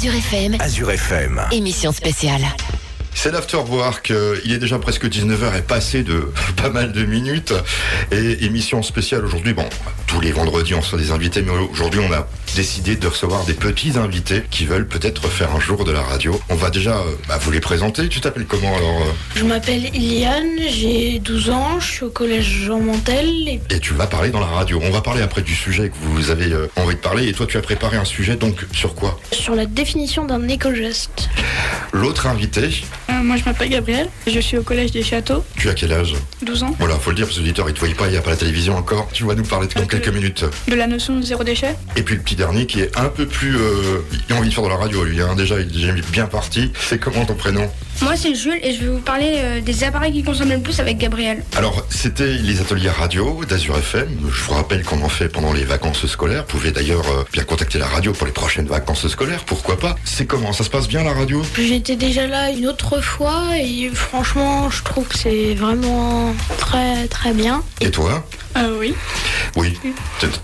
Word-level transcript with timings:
Azure 0.00 0.14
FM, 0.14 0.56
Azure 0.60 0.90
FM. 0.92 1.42
émission 1.52 1.92
spéciale. 1.92 2.40
C'est 3.14 3.30
l'afterwork, 3.32 4.10
euh, 4.10 4.40
il 4.46 4.52
est 4.52 4.58
déjà 4.58 4.78
presque 4.78 5.04
19h 5.04 5.58
et 5.58 5.60
passé 5.60 6.02
de 6.02 6.32
pas 6.56 6.70
mal 6.70 6.92
de 6.92 7.04
minutes. 7.04 7.52
Et 8.10 8.46
émission 8.46 8.82
spéciale 8.82 9.26
aujourd'hui, 9.26 9.52
bon, 9.52 9.68
tous 10.10 10.20
les 10.20 10.32
vendredis 10.32 10.74
on 10.74 10.80
reçoit 10.80 10.98
des 10.98 11.12
invités, 11.12 11.40
mais 11.40 11.52
aujourd'hui 11.52 12.00
on 12.00 12.12
a 12.12 12.26
décidé 12.56 12.96
de 12.96 13.06
recevoir 13.06 13.44
des 13.44 13.54
petits 13.54 13.96
invités 13.96 14.42
qui 14.50 14.66
veulent 14.66 14.88
peut-être 14.88 15.28
faire 15.28 15.54
un 15.54 15.60
jour 15.60 15.84
de 15.84 15.92
la 15.92 16.02
radio. 16.02 16.40
On 16.48 16.56
va 16.56 16.70
déjà 16.70 16.96
euh, 16.96 17.14
bah, 17.28 17.38
vous 17.40 17.52
les 17.52 17.60
présenter. 17.60 18.08
Tu 18.08 18.20
t'appelles 18.20 18.46
comment 18.46 18.76
alors 18.76 19.02
euh 19.02 19.12
Je 19.36 19.44
m'appelle 19.44 19.94
Iliane, 19.94 20.58
j'ai 20.68 21.20
12 21.20 21.50
ans, 21.50 21.78
je 21.78 21.86
suis 21.86 22.04
au 22.04 22.10
collège 22.10 22.64
Jean 22.66 22.80
Montel 22.80 23.28
et 23.48 23.60
Et 23.70 23.78
tu 23.78 23.94
vas 23.94 24.08
parler 24.08 24.30
dans 24.30 24.40
la 24.40 24.46
radio. 24.46 24.80
On 24.82 24.90
va 24.90 25.00
parler 25.00 25.22
après 25.22 25.42
du 25.42 25.54
sujet 25.54 25.90
que 25.90 25.94
vous 26.00 26.30
avez 26.30 26.52
euh, 26.52 26.66
envie 26.74 26.96
de 26.96 27.00
parler. 27.00 27.28
Et 27.28 27.32
toi 27.32 27.46
tu 27.46 27.56
as 27.56 27.62
préparé 27.62 27.96
un 27.96 28.04
sujet 28.04 28.34
donc 28.34 28.66
sur 28.72 28.96
quoi? 28.96 29.20
sur 29.30 29.54
la 29.54 29.66
définition 29.66 30.24
d'un 30.24 30.48
éco-geste. 30.48 31.28
L'autre 31.92 32.26
invité, 32.26 32.68
moi 33.22 33.36
je 33.36 33.44
m'appelle 33.44 33.68
Gabriel, 33.68 34.08
je 34.26 34.40
suis 34.40 34.56
au 34.56 34.62
collège 34.62 34.92
des 34.92 35.02
Châteaux, 35.02 35.44
tu 35.56 35.68
as 35.68 35.74
quel 35.74 35.92
âge? 35.92 36.14
12 36.42 36.62
ans, 36.62 36.74
Voilà, 36.78 36.96
faut 36.96 37.10
le 37.10 37.16
dire, 37.16 37.26
parce 37.26 37.36
que 37.36 37.42
l'auditeur 37.42 37.68
il 37.68 37.74
te 37.74 37.78
voyait 37.78 37.94
pas, 37.94 38.06
il 38.06 38.12
n'y 38.12 38.16
a 38.16 38.22
pas 38.22 38.30
la 38.30 38.36
télévision 38.36 38.76
encore. 38.76 39.08
Tu 39.12 39.24
vas 39.24 39.34
nous 39.34 39.44
parler 39.44 39.68
dans 39.74 39.86
quelques 40.00 40.14
minutes. 40.14 40.44
de 40.68 40.74
la 40.74 40.86
notion 40.86 41.16
de 41.16 41.22
zéro 41.22 41.44
déchet. 41.44 41.74
Et 41.96 42.02
puis 42.02 42.14
le 42.16 42.20
petit 42.22 42.36
dernier 42.36 42.66
qui 42.66 42.80
est 42.80 42.96
un 42.98 43.08
peu 43.08 43.26
plus. 43.26 43.56
euh, 43.56 44.00
il 44.28 44.34
a 44.34 44.38
envie 44.38 44.48
de 44.48 44.54
faire 44.54 44.64
de 44.64 44.68
la 44.68 44.76
radio 44.76 45.04
lui. 45.04 45.20
Hein. 45.20 45.34
Déjà, 45.36 45.56
il 45.60 45.66
est 45.68 45.72
déjà 45.72 45.92
bien 46.12 46.26
parti. 46.26 46.72
C'est 46.80 46.98
comment 46.98 47.24
ton 47.24 47.34
prénom? 47.34 47.68
Moi 48.02 48.16
c'est 48.16 48.34
Jules 48.34 48.58
et 48.62 48.72
je 48.72 48.80
vais 48.80 48.86
vous 48.88 49.00
parler 49.00 49.34
euh, 49.38 49.60
des 49.60 49.84
appareils 49.84 50.12
qui 50.12 50.22
consomment 50.22 50.52
le 50.52 50.60
plus 50.60 50.80
avec 50.80 50.96
Gabriel. 50.98 51.44
Alors, 51.56 51.84
c'était 51.90 52.32
les 52.32 52.60
ateliers 52.60 52.88
radio 52.88 53.40
d'Azur 53.48 53.76
FM. 53.76 54.08
Je 54.32 54.42
vous 54.44 54.52
rappelle 54.54 54.82
qu'on 54.84 55.02
en 55.02 55.08
fait 55.08 55.28
pendant 55.28 55.52
les 55.52 55.64
vacances 55.64 56.06
scolaires. 56.06 56.44
Vous 56.48 56.58
pouvez 56.58 56.70
d'ailleurs 56.70 57.06
euh, 57.10 57.24
bien 57.32 57.44
contacter 57.44 57.78
la 57.78 57.86
radio 57.86 58.12
pour 58.12 58.26
les 58.26 58.32
prochaines 58.32 58.66
vacances 58.66 59.06
scolaires. 59.08 59.44
Pourquoi 59.44 59.78
pas 59.78 59.96
C'est 60.04 60.24
comment? 60.26 60.52
Ça 60.52 60.64
se 60.64 60.70
passe 60.70 60.88
bien 60.88 61.02
la 61.04 61.12
radio? 61.12 61.42
J'étais 61.58 61.96
déjà 61.96 62.26
là 62.26 62.50
une 62.50 62.66
autre 62.66 63.00
fois 63.02 63.42
et 63.60 63.90
franchement, 63.92 64.70
je 64.70 64.82
trouve 64.82 65.06
que 65.06 65.18
c'est 65.18 65.54
vraiment 65.54 66.34
très 66.58 67.06
très 67.08 67.32
bien. 67.32 67.62
Et 67.82 67.90
toi? 67.90 68.26
Euh, 68.56 68.76
oui. 68.78 68.94
Oui. 69.56 69.78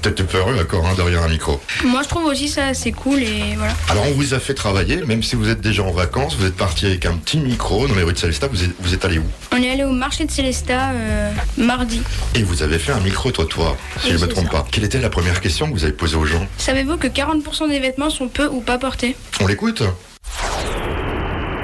T'es- 0.02 0.10
peureux, 0.24 0.56
d'accord, 0.56 0.84
hein, 0.86 0.94
derrière 0.96 1.22
un 1.22 1.28
micro. 1.28 1.60
Moi 1.84 2.02
je 2.02 2.08
trouve 2.08 2.24
aussi 2.24 2.48
ça 2.48 2.66
assez 2.66 2.90
cool 2.92 3.22
et 3.22 3.54
voilà. 3.56 3.74
Alors, 3.88 4.04
on 4.08 4.12
vous 4.12 4.34
a 4.34 4.40
fait 4.40 4.54
travailler, 4.54 4.96
même 5.06 5.22
si 5.22 5.36
vous 5.36 5.48
êtes 5.48 5.60
déjà 5.60 5.82
en 5.84 5.92
vacances. 5.92 6.34
Vous 6.36 6.46
êtes 6.46 6.56
parti 6.56 6.86
avec 6.86 7.06
un 7.06 7.14
petit 7.16 7.38
micro 7.38 7.86
dans 7.86 7.94
les 7.94 8.02
rues 8.02 8.12
de 8.12 8.18
Salesta. 8.18 8.48
Vous 8.48 8.64
êtes, 8.64 8.70
vous 8.80 8.92
êtes 8.94 9.04
allé 9.04 9.18
où? 9.18 9.24
On 9.52 9.62
est 9.62 9.70
allé 9.70 9.84
au 9.84 9.92
marché 9.92 10.24
de 10.24 10.30
Célesta 10.30 10.90
euh, 10.90 11.30
mardi. 11.56 12.02
Et 12.34 12.42
vous 12.42 12.62
avez 12.62 12.78
fait 12.78 12.92
un 12.92 13.00
micro-trottoir, 13.00 13.76
si 14.00 14.06
Oui, 14.06 14.12
je 14.12 14.16
ne 14.16 14.22
me 14.22 14.28
trompe 14.28 14.46
ça. 14.46 14.50
pas. 14.50 14.66
Quelle 14.70 14.84
était 14.84 14.98
la 15.00 15.10
première 15.10 15.40
question 15.40 15.68
que 15.68 15.72
vous 15.74 15.84
avez 15.84 15.92
posée 15.92 16.16
aux 16.16 16.24
gens? 16.26 16.46
Savez-vous 16.58 16.96
que 16.96 17.06
40% 17.06 17.68
des 17.68 17.78
vêtements 17.78 18.10
sont 18.10 18.28
peu 18.28 18.46
ou 18.48 18.60
pas 18.60 18.78
portés? 18.78 19.16
On 19.40 19.46
l'écoute 19.46 19.82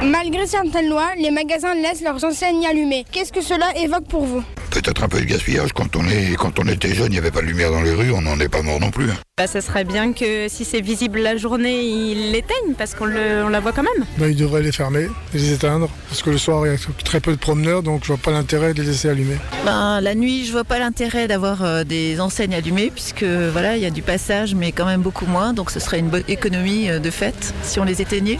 Malgré 0.04 0.46
certaines 0.46 0.88
lois, 0.88 1.10
les 1.16 1.30
magasins 1.30 1.74
laissent 1.74 2.02
leurs 2.02 2.24
enseignes 2.24 2.66
allumées. 2.66 3.04
Qu'est-ce 3.12 3.32
que 3.32 3.40
cela 3.40 3.66
évoque 3.76 4.06
pour 4.08 4.24
vous? 4.24 4.42
Peut-être 4.72 5.04
un 5.04 5.08
peu 5.08 5.20
de 5.20 5.24
gaspillage. 5.26 5.72
Quand 5.74 5.94
on, 5.96 6.08
est, 6.08 6.34
quand 6.38 6.58
on 6.58 6.66
était 6.66 6.94
jeune, 6.94 7.08
il 7.08 7.12
n'y 7.12 7.18
avait 7.18 7.30
pas 7.30 7.42
de 7.42 7.46
lumière 7.46 7.70
dans 7.70 7.82
les 7.82 7.92
rues, 7.92 8.10
on 8.10 8.22
n'en 8.22 8.40
est 8.40 8.48
pas 8.48 8.62
mort 8.62 8.80
non 8.80 8.90
plus. 8.90 9.10
hein. 9.10 9.14
Bah, 9.38 9.46
ça 9.46 9.60
serait 9.60 9.84
bien 9.84 10.12
que 10.14 10.48
si 10.48 10.64
c'est 10.64 10.80
visible 10.80 11.20
la 11.20 11.36
journée, 11.36 11.82
ils 11.82 12.32
l'éteignent 12.32 12.74
parce 12.76 12.94
qu'on 12.94 13.04
le- 13.04 13.44
on 13.44 13.48
la 13.48 13.60
voit 13.60 13.72
quand 13.72 13.82
même. 13.82 14.06
Ben, 14.18 14.28
ils 14.30 14.36
devraient 14.36 14.62
les 14.62 14.72
fermer, 14.72 15.08
les 15.34 15.52
éteindre, 15.52 15.88
parce 16.08 16.22
que 16.22 16.30
le 16.30 16.38
soir 16.38 16.66
il 16.66 16.72
y 16.72 16.74
a 16.74 16.78
très 17.04 17.20
peu 17.20 17.32
de 17.32 17.36
promeneurs, 17.38 17.82
donc 17.82 18.02
je 18.02 18.08
vois 18.08 18.16
pas 18.16 18.30
l'intérêt 18.30 18.72
de 18.72 18.80
les 18.82 18.88
laisser 18.88 19.08
allumer. 19.10 19.36
Ben, 19.66 20.00
la 20.00 20.14
nuit, 20.14 20.46
je 20.46 20.52
vois 20.52 20.64
pas 20.64 20.78
l'intérêt 20.78 21.28
d'avoir 21.28 21.62
euh, 21.64 21.84
des 21.84 22.20
enseignes 22.20 22.54
allumées 22.54 22.90
puisque 22.90 23.24
voilà, 23.24 23.76
il 23.76 23.82
y 23.82 23.86
a 23.86 23.90
du 23.90 24.02
passage, 24.02 24.54
mais 24.54 24.72
quand 24.72 24.86
même 24.86 25.02
beaucoup 25.02 25.26
moins. 25.26 25.52
Donc, 25.52 25.70
ce 25.70 25.80
serait 25.80 25.98
une 25.98 26.08
bonne 26.08 26.24
économie 26.28 26.88
euh, 26.90 26.98
de 26.98 27.10
fait 27.10 27.52
si 27.62 27.78
on 27.80 27.84
les 27.84 28.00
éteignait. 28.00 28.38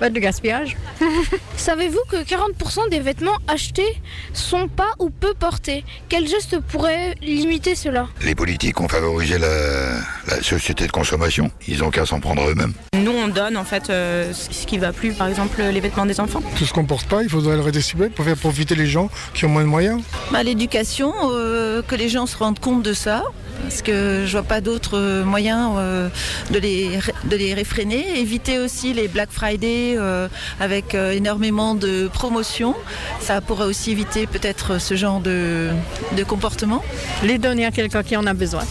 Pas 0.00 0.08
de 0.08 0.18
gaspillage. 0.18 0.78
Savez-vous 1.58 2.00
que 2.08 2.16
40% 2.24 2.88
des 2.88 3.00
vêtements 3.00 3.36
achetés 3.46 4.00
sont 4.32 4.66
pas 4.66 4.88
ou 4.98 5.10
peu 5.10 5.34
portés? 5.34 5.84
Quel 6.08 6.26
geste 6.26 6.58
pourrait 6.58 7.14
limiter 7.20 7.74
cela? 7.74 8.08
Les 8.22 8.34
politiques 8.34 8.80
ont 8.80 8.88
favorisé 8.88 9.36
la, 9.36 9.98
la 10.26 10.42
société 10.42 10.86
de 10.86 10.90
consommation. 10.90 11.50
Ils 11.68 11.84
ont 11.84 11.90
qu'à 11.90 12.06
s'en 12.06 12.18
prendre 12.18 12.48
eux-mêmes. 12.48 12.72
Nous, 12.94 13.10
on 13.12 13.28
donne 13.28 13.58
en 13.58 13.64
fait 13.64 13.90
euh, 13.90 14.32
ce 14.32 14.66
qui 14.66 14.78
va 14.78 14.94
plus, 14.94 15.12
par 15.12 15.28
exemple 15.28 15.60
les 15.62 15.80
vêtements 15.80 16.06
des 16.06 16.18
enfants. 16.18 16.42
Tout 16.56 16.64
ce 16.64 16.72
qu'on 16.72 16.86
porte 16.86 17.06
pas, 17.06 17.22
il 17.22 17.28
faudrait 17.28 17.56
le 17.56 17.62
redistribuer 17.62 18.08
pour 18.08 18.24
faire 18.24 18.36
profiter 18.38 18.74
les 18.74 18.86
gens 18.86 19.10
qui 19.34 19.44
ont 19.44 19.50
moins 19.50 19.62
de 19.64 19.68
moyens. 19.68 20.02
Bah, 20.32 20.42
L'éducation, 20.42 21.12
euh, 21.24 21.82
que 21.82 21.94
les 21.94 22.08
gens 22.08 22.24
se 22.24 22.38
rendent 22.38 22.58
compte 22.58 22.82
de 22.82 22.94
ça. 22.94 23.22
Parce 23.62 23.82
que 23.82 24.24
je 24.26 24.32
vois 24.32 24.42
pas 24.42 24.60
d'autres 24.60 24.98
euh, 24.98 25.24
moyens 25.24 25.72
euh, 25.76 26.08
de, 26.50 26.58
les, 26.58 26.98
de 27.24 27.36
les 27.36 27.54
réfréner. 27.54 28.18
Éviter 28.18 28.58
aussi 28.58 28.92
les 28.92 29.08
Black 29.08 29.30
Friday 29.30 29.94
euh, 29.96 30.28
avec 30.58 30.94
énormément 30.94 31.74
de 31.74 32.08
promotions. 32.12 32.74
Ça 33.20 33.40
pourrait 33.40 33.66
aussi 33.66 33.92
éviter 33.92 34.26
peut-être 34.26 34.80
ce 34.80 34.94
genre 34.94 35.20
de, 35.20 35.68
de 36.16 36.24
comportement. 36.24 36.82
Les 37.22 37.38
donner 37.38 37.64
à 37.64 37.70
quelqu'un 37.70 38.02
qui 38.02 38.16
en 38.16 38.26
a 38.26 38.34
besoin. 38.34 38.64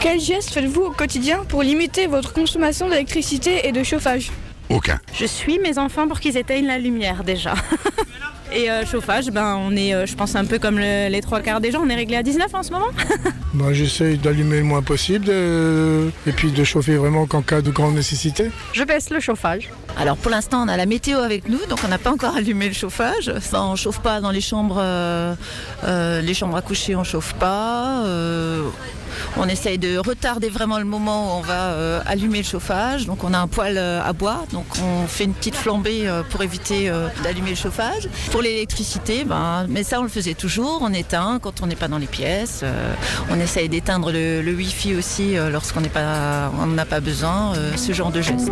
Quel 0.00 0.20
geste 0.20 0.50
faites-vous 0.50 0.82
au 0.82 0.90
quotidien 0.90 1.44
pour 1.48 1.62
limiter 1.62 2.06
votre 2.06 2.32
consommation 2.32 2.88
d'électricité 2.88 3.66
et 3.66 3.72
de 3.72 3.82
chauffage? 3.82 4.30
Aucun. 4.68 5.00
Je 5.14 5.24
suis 5.24 5.58
mes 5.58 5.78
enfants 5.78 6.06
pour 6.06 6.20
qu'ils 6.20 6.36
éteignent 6.36 6.66
la 6.66 6.78
lumière 6.78 7.24
déjà. 7.24 7.54
Et 8.52 8.70
euh, 8.70 8.84
chauffage, 8.86 9.26
ben 9.30 9.56
on 9.60 9.76
est, 9.76 9.92
euh, 9.94 10.06
je 10.06 10.14
pense 10.14 10.34
un 10.34 10.44
peu 10.46 10.58
comme 10.58 10.78
le- 10.78 11.08
les 11.10 11.20
trois 11.20 11.40
quarts 11.40 11.60
des 11.60 11.70
gens, 11.70 11.82
on 11.84 11.88
est 11.90 11.94
réglé 11.94 12.16
à 12.16 12.22
19 12.22 12.54
en 12.54 12.62
ce 12.62 12.70
moment. 12.70 12.86
Ben, 13.54 13.72
J'essaye 13.72 14.18
d'allumer 14.18 14.58
le 14.58 14.64
moins 14.64 14.82
possible 14.82 15.24
de- 15.24 16.10
et 16.26 16.32
puis 16.32 16.52
de 16.52 16.64
chauffer 16.64 16.96
vraiment 16.96 17.26
qu'en 17.26 17.40
cas 17.42 17.60
de 17.62 17.70
grande 17.70 17.94
nécessité. 17.94 18.50
Je 18.74 18.84
baisse 18.84 19.08
le 19.10 19.20
chauffage. 19.20 19.70
Alors 19.98 20.16
pour 20.18 20.30
l'instant, 20.30 20.62
on 20.64 20.68
a 20.68 20.76
la 20.76 20.86
météo 20.86 21.18
avec 21.18 21.48
nous, 21.48 21.58
donc 21.68 21.78
on 21.84 21.88
n'a 21.88 21.98
pas 21.98 22.10
encore 22.12 22.36
allumé 22.36 22.68
le 22.68 22.74
chauffage. 22.74 23.32
Ça, 23.40 23.62
on 23.64 23.74
chauffe 23.74 24.00
pas 24.00 24.20
dans 24.20 24.30
les 24.30 24.42
chambres, 24.42 24.76
euh, 24.78 25.34
euh, 25.84 26.20
les 26.20 26.34
chambres 26.34 26.56
à 26.56 26.62
coucher, 26.62 26.94
on 26.94 27.04
chauffe 27.04 27.32
pas. 27.34 28.02
On 29.36 29.48
essaye 29.48 29.78
de 29.78 29.98
retarder 29.98 30.48
vraiment 30.48 30.78
le 30.78 30.84
moment 30.84 31.36
où 31.36 31.38
on 31.38 31.40
va 31.42 31.72
euh, 31.72 32.00
allumer 32.06 32.38
le 32.38 32.44
chauffage. 32.44 33.06
Donc 33.06 33.24
on 33.24 33.32
a 33.34 33.38
un 33.38 33.48
poêle 33.48 33.78
euh, 33.78 34.02
à 34.04 34.12
bois, 34.12 34.44
donc 34.52 34.66
on 34.82 35.06
fait 35.06 35.24
une 35.24 35.34
petite 35.34 35.54
flambée 35.56 36.08
euh, 36.08 36.22
pour 36.28 36.42
éviter 36.42 36.88
euh, 36.88 37.08
d'allumer 37.22 37.50
le 37.50 37.56
chauffage. 37.56 38.08
Pour 38.30 38.42
l'électricité, 38.42 39.24
ben, 39.24 39.66
mais 39.68 39.82
ça 39.82 40.00
on 40.00 40.02
le 40.02 40.08
faisait 40.08 40.34
toujours, 40.34 40.80
on 40.82 40.92
éteint 40.92 41.38
quand 41.42 41.62
on 41.62 41.66
n'est 41.66 41.76
pas 41.76 41.88
dans 41.88 41.98
les 41.98 42.06
pièces. 42.06 42.60
Euh, 42.62 42.92
on 43.30 43.38
essaye 43.40 43.68
d'éteindre 43.68 44.10
le, 44.12 44.42
le 44.42 44.52
wifi 44.52 44.94
aussi 44.94 45.36
euh, 45.36 45.50
lorsqu'on 45.50 45.80
n'est 45.80 45.88
pas, 45.88 46.50
on 46.60 46.66
n'a 46.66 46.84
pas 46.84 47.00
besoin, 47.00 47.54
euh, 47.56 47.72
ce 47.76 47.92
genre 47.92 48.10
de 48.10 48.22
geste. 48.22 48.50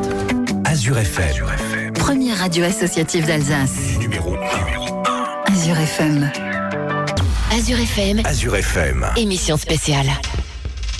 Azure 0.64 0.98
FM. 0.98 1.92
Première 1.94 2.38
radio 2.38 2.64
associative 2.64 3.26
d'Alsace. 3.26 3.98
Numéro 3.98 4.34
1. 4.34 5.52
Azure 5.52 5.78
FM. 5.78 6.30
Azure 7.52 7.78
FM, 7.78 8.20
Azure 8.24 8.56
FM. 8.56 9.06
émission 9.16 9.56
spéciale. 9.56 10.06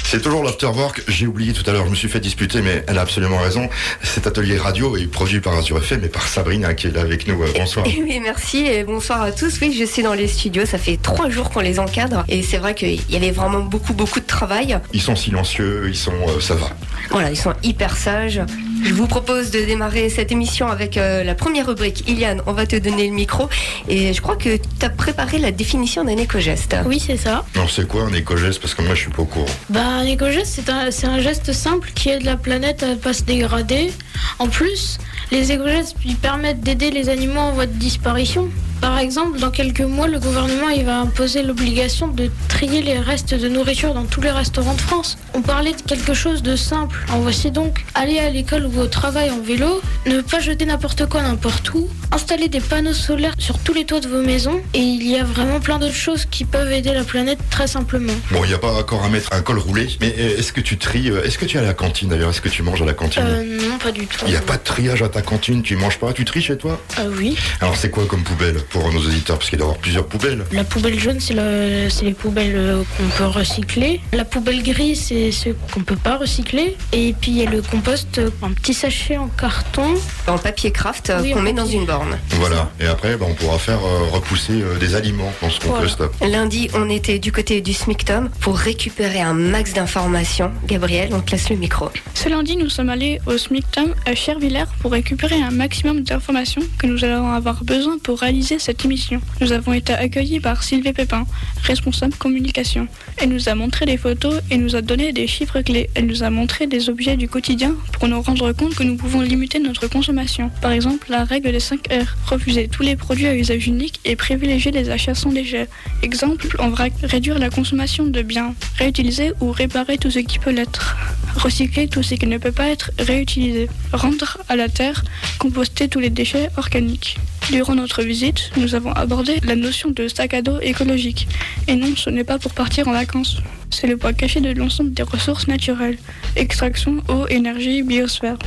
C'est 0.09 0.23
toujours 0.23 0.45
l'afterwork. 0.45 1.03
J'ai 1.09 1.27
oublié 1.27 1.53
tout 1.53 1.69
à 1.69 1.73
l'heure, 1.73 1.85
je 1.85 1.91
me 1.91 1.97
suis 1.97 2.09
fait 2.09 2.21
disputer, 2.21 2.63
mais 2.63 2.85
elle 2.87 2.97
a 2.97 3.01
absolument 3.01 3.39
raison. 3.39 3.69
Cet 4.05 4.29
atelier 4.29 4.57
radio 4.57 4.97
est 4.97 5.09
produit 5.09 5.41
par 5.41 5.55
Azure 5.55 5.79
FM 5.79 6.05
et 6.05 6.09
par 6.09 6.29
Sabrina 6.29 6.75
qui 6.75 6.87
est 6.87 6.93
là 6.93 7.01
avec 7.01 7.27
nous. 7.27 7.43
Euh, 7.43 7.49
Bonsoir. 7.57 7.85
Oui, 8.07 8.21
merci 8.23 8.59
et 8.59 8.85
bonsoir 8.85 9.23
à 9.23 9.33
tous. 9.33 9.59
Oui, 9.61 9.77
je 9.77 9.85
suis 9.85 10.05
dans 10.05 10.15
les 10.15 10.29
studios. 10.29 10.65
Ça 10.65 10.79
fait 10.79 10.97
trois 10.97 11.29
jours 11.29 11.51
qu'on 11.51 11.59
les 11.61 11.81
encadre 11.81 12.25
et 12.29 12.43
c'est 12.45 12.59
vrai 12.59 12.77
qu'il 12.77 13.01
y 13.11 13.17
avait 13.17 13.33
vraiment 13.33 13.61
beaucoup, 13.61 13.95
beaucoup 13.95 14.21
de 14.21 14.27
travail. 14.27 14.79
Ils 14.93 15.03
sont 15.03 15.17
silencieux, 15.17 15.87
ils 15.89 15.97
sont, 15.97 16.13
euh, 16.29 16.41
ça 16.41 16.55
va. 16.55 16.71
Voilà, 17.11 17.31
ils 17.31 17.37
sont 17.37 17.55
hyper 17.65 17.97
sages. 17.97 18.41
Je 18.87 18.95
vous 18.95 19.09
propose 19.09 19.51
de 19.51 19.65
démarrer 19.65 20.09
cette 20.11 20.31
émission 20.31 20.69
avec 20.69 20.97
euh, 20.97 21.25
la 21.25 21.35
première 21.35 21.67
rubrique. 21.67 22.09
Iliane, 22.09 22.41
on 22.47 22.53
va 22.53 22.67
te 22.67 22.77
donner 22.77 23.09
le 23.09 23.13
micro 23.13 23.49
et 23.89 24.15
je 24.15 24.23
crois 24.23 24.37
que 24.37 24.57
tu 24.57 24.87
as 24.87 24.91
préparé 24.91 25.39
la 25.39 25.51
définition 25.51 26.05
d'un 26.05 26.17
éco-geste. 26.17 26.77
Oui, 26.87 27.03
c'est 27.05 27.17
ça. 27.17 27.45
Alors 27.57 27.69
c'est 27.69 27.89
quoi 27.89 28.05
un 28.05 28.13
éco-geste? 28.13 28.61
Parce 28.61 28.77
que 28.77 28.83
moi 28.83 28.95
je 28.95 29.01
suis 29.01 29.11
pas 29.11 29.23
au 29.23 29.27
courant. 29.27 29.47
Bah, 29.71 29.85
un 29.85 30.05
éco-geste, 30.07 30.53
c'est 30.55 30.71
un, 30.71 30.93
c'est 30.93 31.09
un 31.09 31.19
geste 31.19 31.53
simple 31.53 31.91
qui 31.97 32.11
aide 32.11 32.23
la 32.23 32.37
planète 32.37 32.85
à 32.85 32.95
pas 32.95 33.13
se 33.13 33.25
dégrader. 33.25 33.93
En 34.39 34.47
plus, 34.47 34.99
les 35.33 35.51
éco-gestes 35.51 35.97
ils 36.05 36.15
permettent 36.15 36.61
d'aider 36.61 36.93
les 36.93 37.09
animaux 37.09 37.41
en 37.41 37.51
voie 37.51 37.67
de 37.67 37.73
disparition. 37.73 38.49
Par 38.81 38.99
exemple, 38.99 39.39
dans 39.39 39.51
quelques 39.51 39.81
mois, 39.81 40.07
le 40.07 40.19
gouvernement 40.19 40.69
il 40.69 40.85
va 40.85 40.99
imposer 40.99 41.43
l'obligation 41.43 42.09
de 42.09 42.31
trier 42.49 42.83
les 42.83 42.99
restes 42.99 43.35
de 43.35 43.49
nourriture 43.49 43.95
dans 43.95 44.05
tous 44.05 44.21
les 44.21 44.31
restaurants 44.31 44.75
de 44.75 44.81
France. 44.81 45.19
On 45.35 45.43
parlait 45.43 45.73
de 45.73 45.83
quelque 45.83 46.15
chose 46.15 46.43
de 46.43 46.57
simple. 46.57 46.99
En 47.13 47.21
voici 47.21 47.51
donc 47.51 47.85
aller 47.95 48.19
à 48.19 48.31
l'école 48.31 48.67
ou 48.67 48.81
au 48.81 48.87
travail 48.87 49.31
en 49.31 49.41
vélo, 49.41 49.81
ne 50.07 50.21
pas 50.21 50.41
jeter 50.41 50.67
n'importe 50.67 51.07
quoi 51.07 51.23
n'importe 51.23 51.73
où, 51.75 51.89
installer 52.17 52.49
des 52.49 52.61
panneaux 52.61 52.95
solaires 52.95 53.35
sur 53.39 53.59
tous 53.59 53.75
les 53.75 53.85
toits 53.85 54.01
de 54.01 54.09
vos 54.09 54.23
maisons, 54.23 54.59
et 54.73 54.79
il 54.81 55.07
y 55.07 55.17
a 55.19 55.25
vraiment 55.25 55.61
plein 55.61 55.79
d'autres 55.79 55.95
choses 55.95 56.25
qui 56.25 56.47
peuvent 56.47 56.73
aider 56.73 56.95
la 56.95 57.05
planète 57.05 57.39
très 57.51 57.67
simplement. 57.67 58.15
Bon, 58.31 58.43
il 58.43 58.49
n'y 58.49 58.55
a 58.55 58.59
pas 58.59 58.73
encore 58.73 59.05
à 59.05 59.11
mettre 59.11 59.35
un 59.35 59.43
col 59.43 59.59
roulé, 59.59 59.87
mais 60.01 60.15
euh, 60.19 60.39
est-ce 60.39 60.51
que 60.55 60.63
tu 60.63 60.79
tries 60.79 61.11
euh, 61.11 61.23
Est-ce 61.25 61.37
que 61.37 61.45
tu 61.45 61.59
es 61.59 61.61
à 61.61 61.63
la 61.63 61.75
cantine 61.75 62.09
d'ailleurs? 62.09 62.31
Est-ce 62.31 62.41
que 62.41 62.49
tu 62.49 62.63
manges 62.63 62.81
à 62.81 62.87
la 62.87 62.95
cantine? 62.95 63.23
Euh, 63.27 63.69
non, 63.69 63.77
pas 63.77 63.93
du 63.93 64.07
tout. 64.07 64.25
Il 64.27 64.31
n'y 64.31 64.37
a 64.37 64.41
pas 64.41 64.57
de 64.57 64.63
triage 64.65 65.03
à 65.03 65.11
ta 65.11 65.21
cantine, 65.21 65.63
tu 65.63 65.77
manges 65.77 65.99
pas, 65.99 66.15
tu 66.15 66.25
tries 66.25 66.41
chez 66.41 66.57
toi? 66.57 66.81
Euh, 66.99 67.11
oui. 67.19 67.37
Alors 67.61 67.77
c'est 67.77 67.91
quoi 67.91 68.07
comme 68.07 68.23
poubelle 68.23 68.63
pour 68.71 68.91
nos 68.95 69.01
auditeurs? 69.01 69.37
Parce 69.39 69.51
qu'il 69.51 69.59
doit 69.59 69.67
y 69.67 69.69
avoir 69.69 69.81
plusieurs 69.83 70.07
poubelles. 70.07 70.45
La 70.53 70.65
poubelle 70.65 70.99
jaune, 70.99 71.21
c'est 71.21 71.35
le- 71.35 71.91
c'est 71.91 72.07
les 72.07 72.15
poubelles 72.15 72.79
qu'on 72.97 73.09
peut 73.19 73.27
recycler. 73.27 74.01
La 74.15 74.25
poubelle 74.25 74.63
grise, 74.63 75.05
c'est 75.09 75.31
ceux 75.33 75.55
qu'on 75.75 75.81
peut 75.81 75.97
pas 75.97 76.17
recycler. 76.17 76.79
Et 76.95 77.15
puis 77.21 77.33
il 77.33 77.37
y 77.43 77.47
a 77.47 77.51
le 77.51 77.61
compost, 77.61 78.21
un 78.43 78.53
petit 78.53 78.73
sachet 78.73 79.19
en 79.19 79.29
carton. 79.29 79.95
En 80.27 80.39
papier 80.39 80.71
craft 80.71 81.13
Oui, 81.21 81.33
qu'on 81.33 81.43
met 81.43 81.53
dans 81.53 81.67
une 81.67 81.85
borne. 81.85 82.06
Voilà. 82.31 82.71
Et 82.81 82.87
après, 82.87 83.17
bah, 83.17 83.27
on 83.29 83.35
pourra 83.35 83.59
faire 83.59 83.85
euh, 83.85 84.11
repousser 84.13 84.63
euh, 84.63 84.79
des 84.79 84.95
aliments 84.95 85.33
dans 85.41 85.51
ce 85.51 85.61
compost. 85.61 86.03
Lundi, 86.23 86.69
on 86.75 86.89
était 86.89 87.19
du 87.19 87.33
côté 87.33 87.61
du 87.61 87.73
SMICTOM 87.73 88.31
pour 88.41 88.57
récupérer 88.57 89.21
un 89.21 89.35
max 89.35 89.73
d'informations. 89.73 90.51
Gabriel, 90.67 91.11
on 91.13 91.21
te 91.21 91.33
laisse 91.33 91.51
le 91.51 91.57
micro. 91.57 91.89
Ce 92.15 92.29
lundi, 92.29 92.57
nous 92.57 92.69
sommes 92.69 92.91
allés 92.91 93.21
au 93.27 93.39
SMICTOM 93.39 93.95
à 94.05 94.15
Chervillers 94.15 94.65
pour 94.81 94.93
récupérer 94.93 95.41
un 95.41 95.51
maximum 95.51 96.03
d'informations 96.03 96.63
que 96.79 96.87
nous 96.87 97.05
allons 97.05 97.31
avoir 97.31 97.65
besoin 97.65 97.99
pour 97.99 98.21
réaliser 98.21 98.59
cette 98.59 98.85
émission. 98.85 99.21
Nous 99.41 99.53
avons 99.53 99.73
été 99.73 99.93
accueillis 99.93 100.41
par 100.41 100.63
Sylvie 100.63 100.93
Pépin, 100.93 101.25
responsable 101.65 102.15
communication. 102.15 102.89
Elle 103.17 103.31
nous 103.31 103.49
a 103.49 103.55
montré 103.55 103.87
des 103.87 103.97
photos 103.97 104.41
et 104.51 104.59
nous 104.59 104.77
a 104.77 104.83
donné 104.83 105.13
des 105.13 105.27
chiffres 105.27 105.61
clés. 105.61 105.91
Elle 105.95 106.07
nous 106.07 106.23
a 106.23 106.31
montré 106.31 106.67
des 106.67 106.89
objets 106.89 107.17
du 107.17 107.29
quotidien 107.29 107.75
pour 107.93 108.09
nous 108.09 108.21
rendre 108.21 108.53
compte 108.53 108.75
que 108.75 108.83
nous 108.83 108.97
pouvons 108.97 109.21
limiter 109.21 109.59
notre 109.59 109.87
consommation. 109.87 110.51
Par 110.61 110.73
exemple, 110.73 111.07
la 111.11 111.25
règle 111.25 111.53
des 111.53 111.61
5 111.61 111.91
Refuser 112.27 112.69
tous 112.69 112.83
les 112.83 112.97
produits 112.97 113.27
à 113.27 113.35
usage 113.35 113.67
unique 113.67 114.01
et 114.05 114.17
privilégier 114.17 114.71
les 114.71 114.91
achats 114.91 115.15
sans 115.15 115.31
déchets. 115.31 115.69
Exemple, 116.03 116.57
on 116.59 116.69
va 116.69 116.89
réduire 117.03 117.39
la 117.39 117.51
consommation 117.51 118.07
de 118.07 118.23
biens, 118.23 118.55
réutiliser 118.79 119.33
ou 119.41 119.53
réparer 119.53 119.99
tout 119.99 120.11
ce 120.11 120.19
qui 120.19 120.39
peut 120.39 120.51
l'être, 120.51 120.97
recycler 121.37 121.89
tout 121.89 122.03
ce 122.03 122.15
qui 122.15 122.27
ne 122.27 122.39
peut 122.39 122.53
pas 122.53 122.69
être 122.69 122.91
réutilisé, 122.99 123.69
rendre 123.93 124.39
à 124.49 124.57
la 124.57 124.69
terre, 124.69 125.05
composter 125.39 125.89
tous 125.89 126.01
les 126.01 126.11
déchets 126.11 126.51
organiques. 126.57 127.19
Durant 127.51 127.77
notre 127.77 128.03
visite, 128.03 128.51
nous 128.57 128.75
avons 128.75 128.91
abordé 128.93 129.39
la 129.45 129.55
notion 129.55 129.91
de 129.91 130.09
sac 130.09 130.35
à 130.35 130.43
dos 130.43 130.59
écologique. 130.61 131.29
Et 131.69 131.77
non, 131.77 131.95
ce 131.95 132.11
n'est 132.11 132.25
pas 132.25 132.39
pour 132.39 132.53
partir 132.53 132.89
en 132.89 132.93
vacances. 132.93 133.41
C'est 133.71 133.87
le 133.87 133.97
poids 133.97 134.13
caché 134.13 134.41
de 134.41 134.51
l'ensemble 134.53 134.93
des 134.93 135.05
ressources 135.05 135.47
naturelles, 135.47 135.99
extraction, 136.35 137.03
eau, 137.09 137.27
énergie, 137.29 137.83
biosphère. 137.83 138.39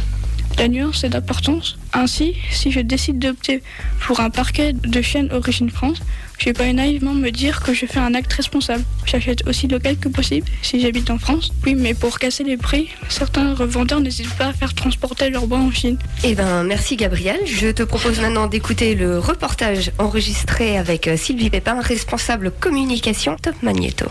La 0.60 0.68
nuance 0.68 1.06
est 1.06 1.10
d'importance. 1.10 1.78
Ainsi, 1.94 2.36
si 2.52 2.70
je 2.70 2.82
décide 2.82 3.18
d'opter 3.18 3.64
pour 4.02 4.20
un 4.20 4.30
parquet 4.30 4.74
de 4.74 5.02
chêne 5.02 5.32
origine 5.32 5.70
France, 5.70 6.00
je 6.38 6.46
vais 6.46 6.54
pas 6.54 6.72
naïvement 6.74 7.14
me 7.14 7.30
dire 7.30 7.64
que 7.64 7.74
je 7.74 7.86
fais 7.86 8.02
un 8.02 8.14
acte 8.14 8.34
responsable. 8.34 8.84
J'achète 9.06 9.48
aussi 9.48 9.70
local 9.70 9.96
que 9.98 10.10
possible 10.10 10.46
si 10.62 10.82
j'habite 10.82 11.12
en 11.12 11.18
France. 11.18 11.52
Oui, 11.66 11.76
mais 11.76 11.94
pour 11.94 12.20
casser 12.20 12.44
les 12.44 12.58
prix, 12.58 12.90
certains 13.08 13.54
revendeurs 13.54 14.02
n'hésitent 14.02 14.36
pas 14.38 14.48
à 14.48 14.54
faire 14.54 14.74
transporter 14.74 15.30
leurs 15.30 15.48
bois 15.48 15.60
en 15.60 15.72
Chine. 15.72 15.98
Eh 16.26 16.36
ben, 16.36 16.66
merci 16.66 16.98
Gabriel. 16.98 17.40
Je 17.46 17.70
te 17.70 17.84
propose 17.84 18.20
maintenant 18.20 18.48
d'écouter 18.48 18.96
le 18.96 19.18
reportage 19.18 19.92
enregistré 19.98 20.78
avec 20.78 21.08
euh, 21.08 21.16
Sylvie 21.16 21.50
Pépin, 21.50 21.80
responsable 21.80 22.52
communication 22.52 23.38
Top 23.42 23.56
Magneto. 23.64 24.08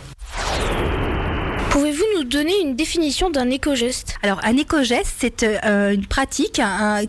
Donner 2.29 2.53
une 2.63 2.77
définition 2.77 3.31
d'un 3.31 3.49
éco-geste 3.49 4.17
Alors, 4.23 4.39
un 4.45 4.55
éco-geste, 4.59 5.15
c'est 5.19 5.43
euh, 5.45 5.95
une 5.95 6.05
pratique, 6.05 6.61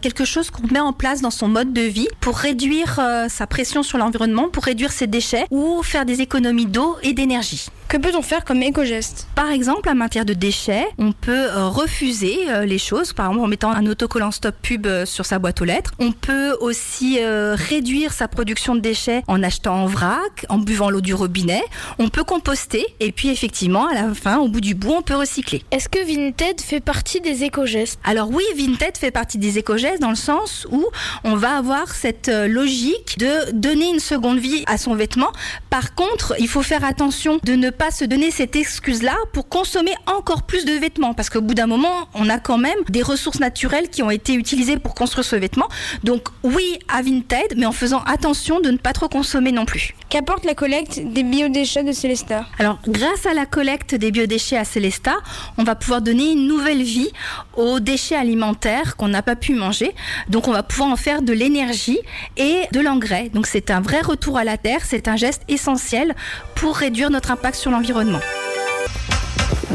quelque 0.02 0.24
chose 0.24 0.50
qu'on 0.50 0.66
met 0.68 0.80
en 0.80 0.94
place 0.94 1.20
dans 1.20 1.30
son 1.30 1.50
mode 1.50 1.74
de 1.74 1.82
vie 1.82 2.08
pour 2.22 2.38
réduire 2.38 3.00
euh, 3.00 3.28
sa 3.28 3.46
pression 3.46 3.84
sur 3.84 3.98
l'environnement, 3.98 4.48
pour 4.48 4.64
réduire 4.64 4.94
ses 4.94 5.08
déchets 5.08 5.46
ou 5.52 5.84
faire 5.84 6.06
des 6.06 6.22
économies 6.22 6.68
d'eau 6.68 6.96
et 7.04 7.12
d'énergie. 7.12 7.68
Que 7.90 7.98
peut-on 7.98 8.22
faire 8.22 8.46
comme 8.46 8.62
éco-geste? 8.62 9.28
Par 9.34 9.50
exemple, 9.50 9.90
en 9.90 9.96
matière 9.96 10.24
de 10.24 10.36
déchets, 10.36 10.86
on 11.00 11.12
peut 11.12 11.32
euh, 11.32 11.70
refuser 11.70 12.38
euh, 12.48 12.64
les 12.64 12.78
choses, 12.78 13.14
par 13.14 13.26
exemple 13.26 13.46
en 13.46 13.48
mettant 13.48 13.72
un 13.72 13.88
autocollant 13.88 14.30
stop 14.30 14.54
pub 14.62 14.86
euh, 14.86 15.08
sur 15.08 15.26
sa 15.26 15.40
boîte 15.40 15.60
aux 15.60 15.66
lettres. 15.66 15.92
On 15.98 16.12
peut 16.12 16.56
aussi 16.62 17.18
réduire 17.20 18.14
sa 18.14 18.28
production 18.28 18.76
de 18.76 18.80
déchets 18.80 19.24
en 19.28 19.42
achetant 19.42 19.74
en 19.74 19.86
vrac, 19.88 20.46
en 20.50 20.60
buvant 20.60 20.92
l'eau 20.92 21.02
du 21.02 21.16
robinet. 21.16 21.64
On 21.98 22.10
peut 22.10 22.24
composter 22.24 22.86
et 23.00 23.12
puis 23.12 23.30
effectivement, 23.30 23.88
à 23.88 23.96
la 23.96 24.14
fin, 24.14 24.38
au 24.38 24.50
bout 24.50 24.62
du 24.62 24.76
bout, 24.76 24.94
on 25.00 25.02
peut 25.02 25.16
recycler. 25.16 25.64
Est-ce 25.72 25.90
que 25.90 25.98
Vinted 26.06 26.62
fait 26.62 26.82
partie 26.82 27.22
des 27.22 27.44
éco-gestes? 27.44 28.00
Alors 28.04 28.30
oui, 28.30 28.44
Vinted 28.56 28.98
fait 28.98 29.10
partie 29.10 29.40
des 29.40 29.58
éco-gestes 29.58 30.00
dans 30.00 30.12
le 30.12 30.16
sens 30.16 30.68
où 30.72 30.86
on 31.24 31.36
va 31.36 31.58
avoir 31.58 31.96
cette 31.96 32.28
logique 32.28 33.18
de 33.18 33.52
donner 33.54 33.90
une 33.90 34.00
seconde 34.00 34.38
vie 34.38 34.64
à 34.68 34.78
son 34.78 34.94
vêtement. 34.94 35.32
Par 35.72 35.96
contre, 35.96 36.36
il 36.38 36.48
faut 36.48 36.62
faire 36.62 36.86
attention 36.86 37.40
de 37.44 37.54
ne 37.54 37.72
pas 37.80 37.92
se 37.92 38.04
donner 38.04 38.30
cette 38.30 38.58
excuse-là 38.58 39.16
pour 39.32 39.48
consommer 39.48 39.94
encore 40.06 40.44
plus 40.44 40.66
de 40.66 40.74
vêtements 40.74 41.14
parce 41.14 41.30
qu'au 41.30 41.40
bout 41.40 41.54
d'un 41.54 41.66
moment, 41.66 42.10
on 42.14 42.30
a 42.30 42.38
quand 42.38 42.58
même 42.58 42.78
des 42.90 43.02
ressources 43.02 43.40
naturelles 43.40 43.88
qui 43.90 44.04
ont 44.04 44.12
été 44.12 44.34
utilisées 44.34 44.78
pour 44.78 44.96
construire 44.96 45.24
ce 45.24 45.38
vêtement. 45.38 45.70
Donc 46.04 46.28
oui 46.44 46.78
à 46.90 47.02
Vinted, 47.02 47.56
mais 47.56 47.66
en 47.66 47.72
faisant 47.72 48.02
attention 48.04 48.60
de 48.60 48.70
ne 48.70 48.78
pas 48.78 48.92
trop 48.92 49.08
consommer 49.08 49.54
non 49.54 49.66
plus. 49.66 49.96
Qu'apporte 50.10 50.44
la 50.44 50.56
collecte 50.56 51.00
des 51.00 51.24
biodéchets 51.24 51.84
de 51.84 51.94
Célestat 51.94 52.46
Alors, 52.58 52.80
grâce 52.86 53.26
à 53.26 53.34
la 53.34 53.46
collecte 53.46 53.96
des 53.96 54.12
biodéchets 54.12 54.58
à 54.58 54.66
Célestat, 54.66 55.16
on 55.58 55.64
va 55.64 55.76
pouvoir 55.76 56.02
donner 56.02 56.32
une 56.34 56.48
nouvelle 56.48 56.82
vie 56.82 57.12
aux 57.56 57.80
déchets 57.80 58.16
alimentaires 58.16 58.98
qu'on 58.98 59.08
n'a 59.08 59.22
pas 59.22 59.36
pu 59.36 59.54
manger. 59.54 59.94
Donc, 60.28 60.48
on 60.48 60.52
va 60.52 60.64
pouvoir 60.64 60.90
en 60.90 60.96
faire 60.96 61.22
de 61.22 61.32
l'énergie 61.32 62.00
et 62.36 62.64
de 62.72 62.80
l'engrais. 62.82 63.30
Donc, 63.30 63.48
c'est 63.48 63.72
un 63.72 63.82
vrai 63.82 64.02
retour 64.02 64.38
à 64.38 64.44
la 64.44 64.58
terre. 64.58 64.82
C'est 64.84 65.08
un 65.08 65.16
geste 65.16 65.44
essentiel 65.48 66.16
pour 66.56 66.76
réduire 66.76 67.10
notre 67.12 67.32
impact 67.32 67.56
sur 67.56 67.69
l'environnement. 67.70 68.20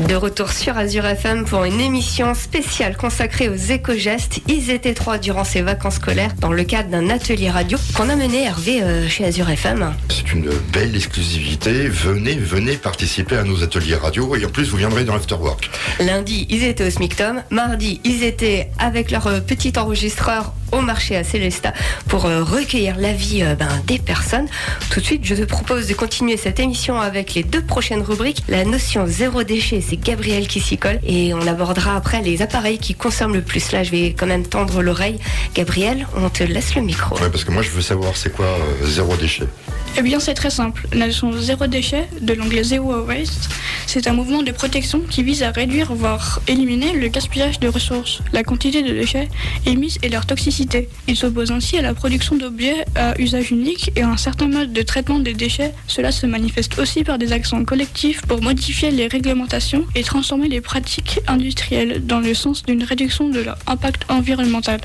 De 0.08 0.17
retour 0.17 0.50
sur 0.50 0.76
Azure 0.76 1.06
FM 1.06 1.44
pour 1.44 1.62
une 1.62 1.81
émission 1.81 2.35
spéciale 2.35 2.96
consacrée 2.96 3.49
aux 3.49 3.55
éco-gestes. 3.55 4.41
Ils 4.49 4.70
étaient 4.70 4.93
trois 4.93 5.19
durant 5.19 5.44
ces 5.44 5.62
vacances 5.62 5.94
scolaires 5.94 6.35
dans 6.41 6.52
le 6.52 6.64
cadre 6.64 6.91
d'un 6.91 7.11
atelier 7.11 7.49
radio 7.49 7.79
qu'on 7.94 8.08
a 8.08 8.17
mené 8.17 8.43
Hervé 8.43 8.82
euh, 8.82 9.08
chez 9.08 9.25
Azure 9.25 9.49
FM. 9.49 9.94
C'est 10.08 10.32
une 10.32 10.50
belle 10.73 10.96
exclusivité. 10.96 11.87
Venez, 11.88 12.35
venez 12.35 12.75
participer 12.75 13.37
à 13.37 13.44
nos 13.44 13.62
ateliers 13.62 13.94
radio 13.94 14.35
et 14.35 14.44
en 14.44 14.49
plus 14.49 14.69
vous 14.69 14.79
viendrez 14.79 15.05
dans 15.05 15.14
l'afterwork. 15.14 15.70
Lundi, 16.00 16.49
ils 16.50 16.64
étaient 16.64 16.88
au 16.88 16.91
SMICTOM. 16.91 17.44
Mardi, 17.50 18.00
ils 18.02 18.25
étaient 18.25 18.70
avec 18.81 19.12
leur 19.12 19.29
euh, 19.29 19.38
petit 19.38 19.73
enregistreur 19.79 20.55
au 20.73 20.81
marché 20.81 21.17
à 21.17 21.25
Célestat 21.25 21.73
pour 22.09 22.27
euh, 22.27 22.43
recueillir 22.43 22.97
l'avis 22.97 23.43
euh, 23.43 23.55
ben, 23.55 23.69
des 23.87 23.99
personnes. 23.99 24.47
Tout 24.91 25.01
de 25.01 25.05
suite, 25.05 25.25
je 25.25 25.35
te 25.35 25.45
propose 25.45 25.87
de 25.87 25.95
continuer 25.95 26.37
cette 26.37 26.61
émission 26.61 27.01
avec 27.01 27.35
les 27.35 27.43
deux 27.43 27.63
prochaines 27.63 28.03
rubriques. 28.03 28.43
La 28.49 28.65
notion 28.65 29.07
zéro 29.07 29.43
déchet, 29.43 29.81
c'est 29.81 29.97
Gabriel 29.97 30.49
qui 30.49 30.61
s'y 30.61 30.79
colle 30.79 31.01
et 31.07 31.35
on 31.35 31.47
abordera 31.47 31.97
après 31.97 32.23
les 32.23 32.43
appareils 32.43 32.79
qui 32.79 32.95
consomment 32.95 33.35
le 33.35 33.43
plus. 33.43 33.73
Là, 33.73 33.83
je 33.83 33.91
vais 33.91 34.15
quand 34.17 34.27
même 34.27 34.47
tendre 34.47 34.83
l'oreille. 34.83 35.19
Gabriel, 35.55 36.07
on 36.17 36.29
te 36.29 36.43
laisse 36.43 36.75
le 36.75 36.83
micro. 36.83 37.17
Ouais, 37.17 37.31
parce 37.31 37.45
que 37.45 37.51
moi 37.51 37.63
je 37.63 37.71
veux 37.71 37.83
savoir 37.83 38.17
c'est 38.17 38.33
quoi 38.33 38.47
euh, 38.47 38.87
zéro 38.87 39.17
déchet? 39.17 39.47
Eh 39.96 40.02
bien, 40.02 40.19
c'est 40.19 40.35
très 40.35 40.50
simple. 40.50 40.88
La 40.93 41.06
notion 41.06 41.32
zéro 41.32 41.69
déchet, 41.69 42.08
de 42.20 42.32
l'anglais 42.35 42.64
zero 42.64 43.05
waste, 43.05 43.49
c'est 43.87 44.08
un 44.08 44.12
mouvement 44.12 44.43
de 44.43 44.50
protection 44.50 45.00
qui 45.08 45.23
vise 45.23 45.44
à 45.44 45.52
réduire, 45.52 45.94
voire 45.94 46.41
éliminer 46.49 46.94
le 46.94 47.06
gaspillage 47.06 47.61
de 47.61 47.69
ressources, 47.69 48.20
la 48.32 48.43
quantité 48.43 48.82
de 48.82 48.93
déchets 48.93 49.29
émises 49.67 49.99
et 50.02 50.08
leur 50.08 50.26
toxicité. 50.26 50.88
Il 51.06 51.17
s'oppose 51.17 51.52
ainsi 51.52 51.79
à 51.79 51.82
la 51.82 51.94
production 51.94 52.34
d'objets 52.34 52.84
à 52.96 53.15
usage 53.20 53.53
unique 53.53 53.93
et 53.94 54.03
à 54.03 54.08
un 54.08 54.17
certain 54.17 54.48
mode 54.48 54.72
de 54.72 54.82
traitement 54.82 55.20
des 55.20 55.32
déchets. 55.32 55.72
Cela 55.86 56.10
se 56.10 56.27
manifeste 56.27 56.77
aussi 56.81 57.05
par 57.05 57.19
des 57.19 57.31
actions 57.32 57.65
collectives 57.65 58.22
pour 58.22 58.43
modifier 58.43 58.91
les 58.91 59.06
réglementations 59.06 59.84
et 59.94 60.03
transformer 60.03 60.48
les 60.48 60.60
pratiques 60.60 61.20
industrielles 61.29 62.05
dans 62.05 62.19
le 62.19 62.34
sens 62.34 62.65
d'une 62.65 62.82
réduction 62.82 63.29
de 63.29 63.41
leur 63.41 63.58
impact 63.69 64.10
environnemental. 64.10 64.81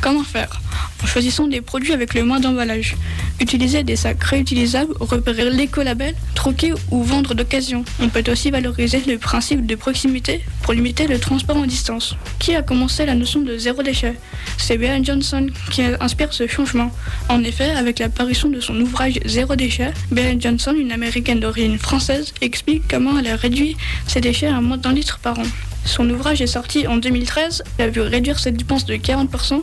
Comment 0.00 0.24
faire? 0.24 0.60
En 1.02 1.06
choisissant 1.06 1.46
des 1.46 1.60
produits 1.60 1.92
avec 1.92 2.14
le 2.14 2.24
moins 2.24 2.40
d'emballage. 2.40 2.96
Utiliser 3.40 3.84
des 3.84 3.96
sacs 3.96 4.22
réutilisables, 4.22 4.94
repérer 4.98 5.48
l'écolabel, 5.50 6.14
troquer 6.34 6.72
ou 6.90 7.02
vendre 7.02 7.34
d'occasion. 7.34 7.84
On 8.00 8.08
peut 8.08 8.24
aussi 8.30 8.50
valoriser 8.50 9.02
le 9.06 9.18
principe 9.18 9.64
de 9.66 9.74
proximité 9.74 10.42
pour 10.62 10.72
limiter 10.72 11.06
le 11.06 11.18
transport 11.18 11.56
en 11.56 11.66
distance. 11.66 12.16
Qui 12.38 12.54
a 12.56 12.62
commencé 12.62 13.06
la 13.06 13.14
notion 13.14 13.40
de 13.40 13.56
zéro 13.56 13.82
déchet? 13.82 14.14
C'est 14.56 14.76
Brian 14.76 15.02
Johnson 15.02 15.46
qui 15.70 15.82
inspire 16.00 16.32
ce 16.32 16.46
changement. 16.46 16.90
En 17.28 17.44
effet, 17.44 17.70
avec 17.70 18.00
l'apparition 18.00 18.48
de 18.48 18.60
son 18.60 18.78
ouvrage 18.80 19.20
Zéro 19.24 19.56
déchet, 19.56 19.92
Brian 20.10 20.38
Johnson, 20.40 20.74
une 20.78 20.92
américaine 20.92 21.40
d'origine 21.40 21.78
française, 21.78 22.34
explique 22.40 22.82
comment 22.90 23.18
elle 23.18 23.28
a 23.28 23.36
réduit 23.36 23.76
ses 24.06 24.20
déchets 24.20 24.48
à 24.48 24.60
moins 24.60 24.76
d'un 24.76 24.92
litre 24.92 25.18
par 25.18 25.38
an. 25.38 25.44
Son 25.88 26.08
ouvrage 26.10 26.42
est 26.42 26.46
sorti 26.46 26.86
en 26.86 26.98
2013, 26.98 27.62
elle 27.78 27.86
a 27.86 27.88
vu 27.88 28.02
réduire 28.02 28.38
ses 28.38 28.50
dépenses 28.50 28.84
de 28.84 28.94
40% 28.94 29.62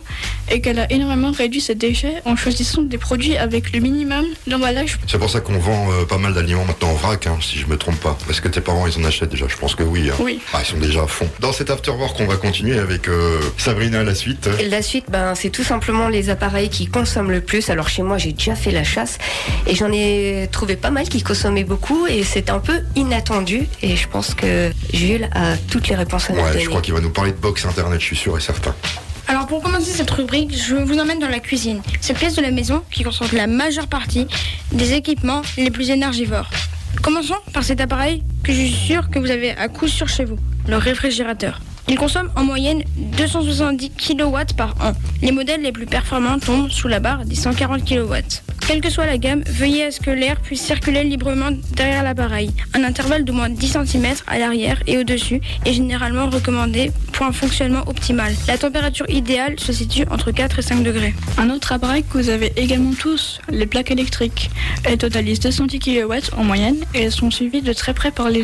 et 0.52 0.60
qu'elle 0.60 0.80
a 0.80 0.92
énormément 0.92 1.32
réduit 1.32 1.62
ses 1.62 1.76
déchets 1.76 2.16
en 2.26 2.36
choisissant 2.36 2.82
des 2.82 2.98
produits 2.98 3.38
avec 3.38 3.72
le 3.74 3.80
minimum 3.80 4.26
d'emballage. 4.48 4.98
C'est 5.08 5.20
pour 5.20 5.30
ça 5.30 5.40
qu'on 5.40 5.60
vend 5.60 5.92
euh, 5.92 6.06
pas 6.06 6.18
mal 6.18 6.34
d'aliments 6.34 6.66
maintenant 6.66 6.90
en 6.90 6.94
vrac, 6.96 7.28
hein, 7.28 7.38
si 7.42 7.60
je 7.60 7.68
me 7.68 7.78
trompe 7.78 8.00
pas. 8.00 8.18
Est-ce 8.28 8.42
que 8.42 8.48
tes 8.48 8.60
parents 8.60 8.88
ils 8.88 9.00
en 9.00 9.06
achètent 9.06 9.30
déjà? 9.30 9.46
Je 9.48 9.56
pense 9.56 9.76
que 9.76 9.84
oui. 9.84 10.10
hein. 10.10 10.16
Oui. 10.20 10.40
Ah, 10.52 10.62
ils 10.62 10.66
sont 10.66 10.78
déjà 10.80 11.04
à 11.04 11.08
fond. 11.08 11.30
Dans 11.42 11.54
cet 11.54 11.70
afterwork, 11.70 12.20
on 12.20 12.26
va 12.26 12.38
continuer 12.38 12.80
avec 12.80 13.08
euh, 13.08 13.40
Sabrina 13.58 14.00
à 14.00 14.04
la 14.04 14.16
suite. 14.16 14.50
La 14.68 14.82
suite, 14.82 15.06
ben, 15.10 15.36
c'est 15.36 15.52
tout 15.52 15.64
simplement 15.64 16.10
les 16.10 16.32
appareils 16.32 16.70
qui 16.70 16.88
consomment 16.88 17.32
le 17.32 17.42
plus. 17.42 17.70
Alors 17.70 17.88
chez 17.88 18.02
moi, 18.02 18.18
j'ai 18.18 18.32
déjà 18.34 18.56
fait 18.56 18.72
la 18.72 18.84
chasse 18.84 19.20
et 19.68 19.76
j'en 19.76 19.92
ai 19.92 20.50
trouvé 20.52 20.76
pas 20.76 20.90
mal 20.90 21.08
qui 21.08 21.22
consommaient 21.22 21.64
beaucoup 21.64 22.08
et 22.08 22.24
c'est 22.24 22.50
un 22.50 22.60
peu 22.60 22.82
inattendu. 22.96 23.68
Et 23.84 23.96
je 23.96 24.08
pense 24.08 24.34
que 24.34 24.72
Jules 24.92 25.30
a 25.36 25.56
toutes 25.70 25.88
les 25.88 25.96
réponses 25.96 26.15
Ouais, 26.30 26.60
je 26.60 26.70
crois 26.70 26.82
qu'il 26.82 26.94
va 26.94 27.02
nous 27.02 27.10
parler 27.10 27.32
de 27.32 27.38
box 27.38 27.66
internet, 27.66 28.00
je 28.00 28.06
suis 28.06 28.16
sûr 28.16 28.38
et 28.38 28.42
certain. 28.42 28.74
Alors 29.28 29.48
pour 29.48 29.62
commencer 29.62 29.92
cette 29.92 30.12
rubrique, 30.12 30.56
je 30.56 30.76
vous 30.76 31.00
emmène 31.00 31.20
dans 31.20 31.28
la 31.28 31.40
cuisine, 31.40 31.82
cette 32.00 32.18
pièce 32.18 32.36
de 32.36 32.42
la 32.42 32.52
maison 32.52 32.84
qui 32.92 33.04
concentre 33.04 33.36
la 33.36 33.48
majeure 33.48 33.88
partie 33.88 34.28
des 34.72 34.94
équipements 34.94 35.42
les 35.58 35.72
plus 35.72 35.90
énergivores. 35.90 36.50
Commençons 37.02 37.36
par 37.54 37.64
cet 37.64 37.82
appareil 37.82 38.24
que 38.44 38.54
je 38.54 38.60
suis 38.60 38.72
sûr 38.72 39.10
que 39.10 39.20
vous 39.20 39.32
avez 39.32 39.52
à 39.52 39.68
coup 39.68 39.88
sûr 39.88 40.08
chez 40.08 40.26
vous, 40.26 40.38
le 40.68 40.78
réfrigérateur. 40.78 41.60
Il 41.88 41.98
consomme 41.98 42.32
en 42.36 42.44
moyenne 42.44 42.84
270 43.18 43.92
kW 43.92 44.38
par 44.58 44.76
an. 44.82 44.94
Les 45.22 45.32
modèles 45.32 45.62
les 45.62 45.72
plus 45.72 45.86
performants 45.86 46.40
tombent 46.40 46.70
sous 46.70 46.88
la 46.88 47.00
barre 47.00 47.26
des 47.26 47.36
140 47.36 47.86
kW. 47.86 48.16
Quelle 48.68 48.82
que 48.82 48.90
soit 48.90 49.06
la 49.06 49.20
gamme, 49.20 49.44
veuillez 49.46 49.84
à 49.86 49.92
ce 49.92 50.00
que 50.00 50.10
l'air 50.10 50.42
puisse 50.42 50.62
circuler 50.62 51.04
librement 51.04 51.52
derrière 51.74 52.02
l'appareil. 52.02 52.50
Un 52.74 52.84
intervalle 52.84 53.24
de 53.24 53.32
moins 53.32 53.48
de 53.48 53.56
10 53.56 53.78
cm 53.86 54.16
à 54.26 54.40
l'arrière 54.40 54.82
et 54.88 54.98
au-dessus 54.98 55.40
est 55.66 55.74
généralement 55.74 56.28
recommandé 56.32 56.92
pour 57.14 57.28
un 57.28 57.32
fonctionnement 57.32 57.84
optimal. 57.86 58.34
La 58.48 58.58
température 58.58 59.08
idéale 59.08 59.60
se 59.60 59.72
situe 59.72 60.06
entre 60.10 60.32
4 60.32 60.60
et 60.60 60.62
5 60.64 60.82
degrés. 60.82 61.14
Un 61.38 61.52
autre 61.52 61.74
appareil 61.74 62.04
que 62.04 62.18
vous 62.18 62.30
avez 62.30 62.54
également 62.56 62.94
tous, 62.94 63.40
les 63.50 63.68
plaques 63.68 63.92
électriques. 63.92 64.50
Elles 64.84 64.98
totalisent 64.98 65.42
210 65.42 65.80
kW 65.80 66.14
en 66.36 66.44
moyenne 66.44 66.78
et 66.96 67.04
elles 67.04 67.12
sont 67.12 67.30
suivies 67.30 67.62
de 67.62 67.72
très 67.72 67.94
près 67.94 68.10
par 68.10 68.32
les 68.32 68.44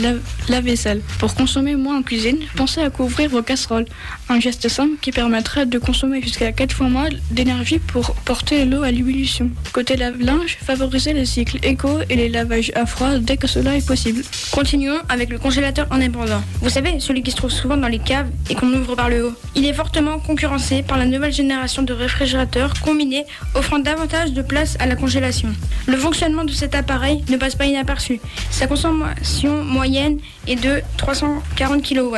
lave-vaisselle. 0.49 1.01
Pour 1.17 1.33
consommer 1.33 1.75
moins 1.75 1.97
en 1.97 2.03
cuisine, 2.03 2.37
pensez 2.55 2.81
à 2.81 2.91
couvrir 2.91 3.31
vos 3.31 3.41
casseroles. 3.41 3.85
Un 4.29 4.39
geste 4.39 4.69
simple 4.69 4.97
qui 5.01 5.11
permettrait 5.11 5.65
de 5.65 5.79
consommer 5.79 6.21
jusqu'à 6.21 6.51
4 6.51 6.73
fois 6.73 6.89
moins 6.89 7.09
d'énergie 7.31 7.79
pour 7.79 8.13
porter 8.23 8.65
l'eau 8.65 8.83
à 8.83 8.91
l'ébullition. 8.91 9.49
Côté 9.73 9.95
lave-linge, 10.11 10.57
favorisez 10.61 11.13
le 11.13 11.25
cycle 11.25 11.57
éco 11.63 11.99
et 12.09 12.15
les 12.15 12.29
lavages 12.29 12.71
à 12.75 12.85
froid 12.85 13.17
dès 13.19 13.37
que 13.37 13.47
cela 13.47 13.75
est 13.75 13.85
possible. 13.85 14.23
Continuons 14.51 14.99
avec 15.09 15.29
le 15.29 15.39
congélateur 15.39 15.87
indépendant. 15.91 16.41
Vous 16.61 16.69
savez, 16.69 16.99
celui 16.99 17.23
qui 17.23 17.31
se 17.31 17.37
trouve 17.37 17.51
souvent 17.51 17.77
dans 17.77 17.87
les 17.87 17.99
caves 17.99 18.29
et 18.49 18.55
qu'on 18.55 18.71
ouvre 18.73 18.95
par 18.95 19.09
le 19.09 19.27
haut. 19.27 19.33
Il 19.55 19.65
est 19.65 19.73
fortement 19.73 20.19
concurrencé 20.19 20.83
par 20.83 20.97
la 20.97 21.05
nouvelle 21.05 21.31
génération 21.31 21.83
de 21.83 21.93
réfrigérateurs 21.93 22.73
combinés 22.81 23.25
offrant 23.55 23.79
davantage 23.79 24.33
de 24.33 24.41
place 24.41 24.75
à 24.79 24.85
la 24.85 24.95
congélation. 24.95 25.49
Le 25.87 25.95
fonctionnement 25.95 26.43
de 26.43 26.51
cet 26.51 26.75
appareil 26.75 27.23
ne 27.29 27.37
passe 27.37 27.55
pas 27.55 27.65
inaperçu. 27.65 28.19
Sa 28.49 28.67
consommation 28.67 29.63
moyenne 29.63 30.19
est 30.47 30.61
de 30.61 30.81
340 30.97 31.83
kW. 31.87 32.17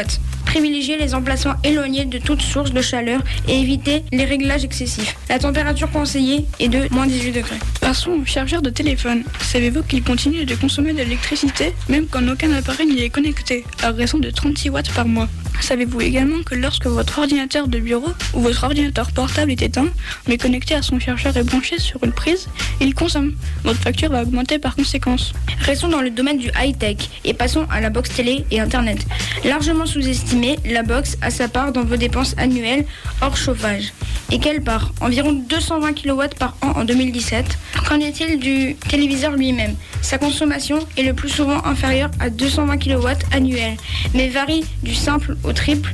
Privilégiez 0.53 0.98
les 1.00 1.15
emplacements 1.15 1.55
éloignés 1.63 2.05
de 2.05 2.19
toute 2.19 2.43
source 2.43 2.72
de 2.74 2.81
chaleur 2.83 3.22
et 3.48 3.60
évitez 3.60 4.03
les 4.12 4.24
réglages 4.24 4.63
excessifs. 4.63 5.15
La 5.27 5.39
température 5.39 5.89
conseillée 5.89 6.45
est 6.60 6.67
de 6.67 6.93
moins 6.93 7.07
18 7.07 7.31
degrés. 7.31 7.57
Passons 7.81 8.12
au 8.22 8.25
chargeur 8.25 8.62
de 8.62 8.69
téléphone. 8.69 9.24
Savez-vous 9.41 9.81
qu'il 9.81 10.03
continue 10.03 10.45
de 10.45 10.53
consommer 10.53 10.93
de 10.93 11.00
l'électricité 11.00 11.74
même 11.89 12.05
quand 12.05 12.22
aucun 12.27 12.53
appareil 12.53 12.86
n'y 12.86 13.01
est 13.01 13.10
connecté, 13.10 13.65
à 13.81 13.89
raison 13.89 14.19
de 14.19 14.29
36 14.29 14.69
watts 14.69 14.93
par 14.93 15.07
mois? 15.07 15.27
Savez-vous 15.62 16.01
également 16.01 16.43
que 16.43 16.55
lorsque 16.55 16.88
votre 16.88 17.19
ordinateur 17.19 17.67
de 17.67 17.79
bureau 17.79 18.10
ou 18.33 18.41
votre 18.41 18.63
ordinateur 18.63 19.12
portable 19.12 19.51
est 19.51 19.62
éteint, 19.62 19.88
mais 20.27 20.38
connecté 20.38 20.75
à 20.75 20.81
son 20.81 21.00
chargeur 21.00 21.36
et 21.38 21.43
branché 21.43 21.79
sur 21.79 22.03
une 22.03 22.12
prise, 22.12 22.48
il 22.81 22.93
consomme 22.93 23.33
Votre 23.63 23.79
facture 23.79 24.10
va 24.10 24.24
augmenter 24.24 24.60
par 24.60 24.75
conséquence. 24.75 25.33
Restons 25.62 25.88
dans 25.88 26.01
le 26.01 26.10
domaine 26.10 26.38
du 26.38 26.51
high-tech 26.60 27.10
et 27.24 27.33
passons 27.33 27.65
à 27.72 27.79
la 27.79 27.89
box 27.89 28.10
télé 28.13 28.45
et 28.51 28.60
Internet. 28.60 29.05
Largement 29.45 29.86
sous-estimée, 29.86 30.60
la 30.65 30.83
box 30.83 31.17
a 31.22 31.29
sa 31.29 31.48
part 31.48 31.72
dans 31.72 31.83
vos 31.83 31.98
dépenses 31.98 32.36
annuelles 32.38 32.86
hors 33.22 33.38
chauffage. 33.38 33.93
Et 34.31 34.39
quelle 34.39 34.62
part? 34.62 34.91
Environ 35.00 35.33
220 35.33 35.93
kW 35.93 36.24
par 36.39 36.57
an 36.62 36.74
en 36.75 36.86
2017. 36.86 37.45
Qu'en 37.88 38.00
est-il 38.00 38.39
du 38.39 38.75
téléviseur 38.89 39.33
lui-même? 39.33 39.75
Sa 40.01 40.17
consommation 40.17 40.79
est 40.98 41.03
le 41.03 41.13
plus 41.13 41.29
souvent 41.29 41.63
inférieure 41.65 42.10
à 42.19 42.29
220 42.29 42.77
kW 42.77 43.07
annuels, 43.31 43.77
mais 44.13 44.29
varie 44.29 44.65
du 44.81 44.95
simple 44.95 45.36
au 45.43 45.53
triple. 45.53 45.93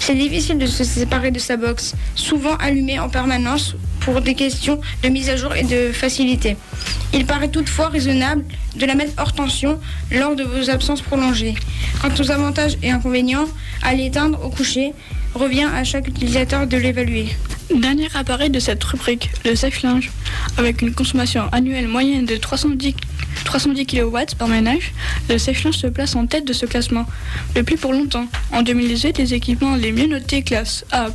C'est 0.00 0.14
difficile 0.14 0.58
de 0.58 0.66
se 0.66 0.82
séparer 0.82 1.30
de 1.30 1.38
sa 1.38 1.56
box, 1.56 1.94
souvent 2.14 2.56
allumée 2.56 2.98
en 2.98 3.08
permanence 3.08 3.76
pour 4.00 4.22
des 4.22 4.34
questions 4.34 4.80
de 5.02 5.08
mise 5.08 5.28
à 5.28 5.36
jour 5.36 5.54
et 5.54 5.62
de 5.62 5.92
facilité. 5.92 6.56
Il 7.12 7.26
paraît 7.26 7.48
toutefois 7.48 7.88
raisonnable 7.88 8.44
de 8.76 8.86
la 8.86 8.94
mettre 8.94 9.12
hors 9.18 9.32
tension 9.32 9.78
lors 10.10 10.36
de 10.36 10.44
vos 10.44 10.70
absences 10.70 11.02
prolongées. 11.02 11.54
Quant 12.00 12.10
aux 12.18 12.30
avantages 12.30 12.78
et 12.82 12.90
inconvénients, 12.90 13.46
à 13.82 13.94
l'éteindre 13.94 14.42
au 14.44 14.48
coucher 14.48 14.92
revient 15.34 15.68
à 15.74 15.84
chaque 15.84 16.08
utilisateur 16.08 16.66
de 16.66 16.76
l'évaluer. 16.76 17.28
Dernier 17.74 18.08
appareil 18.14 18.50
de 18.50 18.58
cette 18.58 18.82
rubrique, 18.82 19.30
le 19.44 19.54
sèche-linge. 19.54 20.10
Avec 20.56 20.82
une 20.82 20.92
consommation 20.92 21.48
annuelle 21.52 21.88
moyenne 21.88 22.26
de 22.26 22.36
310, 22.36 22.94
310 23.44 23.86
kW 23.86 24.18
par 24.38 24.48
ménage, 24.48 24.92
le 25.28 25.38
sèche-linge 25.38 25.76
se 25.76 25.86
place 25.86 26.14
en 26.14 26.26
tête 26.26 26.46
de 26.46 26.52
ce 26.52 26.66
classement. 26.66 27.06
Depuis 27.54 27.76
pour 27.76 27.92
longtemps, 27.92 28.26
en 28.52 28.62
2018, 28.62 29.18
les 29.18 29.34
équipements 29.34 29.76
les 29.76 29.92
mieux 29.92 30.06
notés 30.06 30.42
classe 30.42 30.84
A+++ 30.90 31.08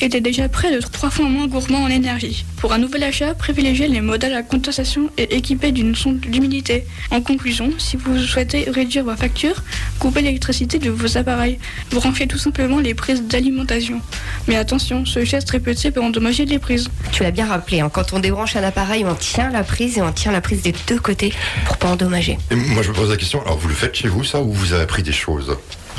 étaient 0.00 0.20
déjà 0.20 0.48
près 0.48 0.74
de 0.74 0.80
3 0.80 1.10
fois 1.10 1.28
moins 1.28 1.46
gourmands 1.46 1.84
en 1.84 1.88
énergie. 1.88 2.44
Pour 2.58 2.72
un 2.72 2.78
nouvel 2.78 3.04
achat, 3.04 3.34
privilégiez 3.34 3.88
les 3.88 4.00
modèles 4.00 4.34
à 4.34 4.42
condensation 4.42 5.10
et 5.18 5.36
équipés 5.36 5.72
d'une 5.72 5.94
sonde 5.94 6.20
d'humidité. 6.20 6.84
En 7.10 7.20
conclusion, 7.20 7.70
si 7.78 7.96
vous 7.96 8.18
souhaitez 8.18 8.70
réduire 8.70 9.04
vos 9.04 9.14
factures, 9.16 9.62
coupez 9.98 10.22
l'électricité 10.22 10.78
de 10.78 10.90
vos 10.90 11.16
appareils. 11.16 11.58
Vous 11.90 12.00
branchez 12.00 12.26
tout 12.26 12.38
simplement 12.38 12.78
les 12.78 12.94
prises 12.94 13.22
d'alimentation. 13.22 14.00
Mais 14.48 14.56
attention, 14.56 15.04
ce 15.04 15.24
geste 15.24 15.50
répété 15.50 15.90
peut 15.90 16.02
endommager 16.02 16.44
les 16.44 16.58
prises. 16.58 16.88
Tu 17.12 17.22
l'as 17.22 17.30
bien 17.30 17.46
rappelé, 17.46 17.80
hein, 17.80 17.85
quand 17.92 18.12
on 18.12 18.18
débranche 18.18 18.56
un 18.56 18.62
appareil, 18.62 19.04
on 19.04 19.14
tient 19.14 19.50
la 19.50 19.64
prise 19.64 19.98
et 19.98 20.02
on 20.02 20.12
tient 20.12 20.32
la 20.32 20.40
prise 20.40 20.62
des 20.62 20.74
deux 20.86 20.98
côtés 20.98 21.32
pour 21.66 21.76
pas 21.76 21.88
endommager. 21.88 22.38
Moi 22.50 22.82
je 22.82 22.90
me 22.90 22.94
pose 22.94 23.10
la 23.10 23.16
question, 23.16 23.42
alors 23.42 23.58
vous 23.58 23.68
le 23.68 23.74
faites 23.74 23.94
chez 23.94 24.08
vous 24.08 24.24
ça 24.24 24.40
ou 24.40 24.52
vous 24.52 24.72
avez 24.72 24.82
appris 24.82 25.02
des 25.02 25.12
choses? 25.12 25.56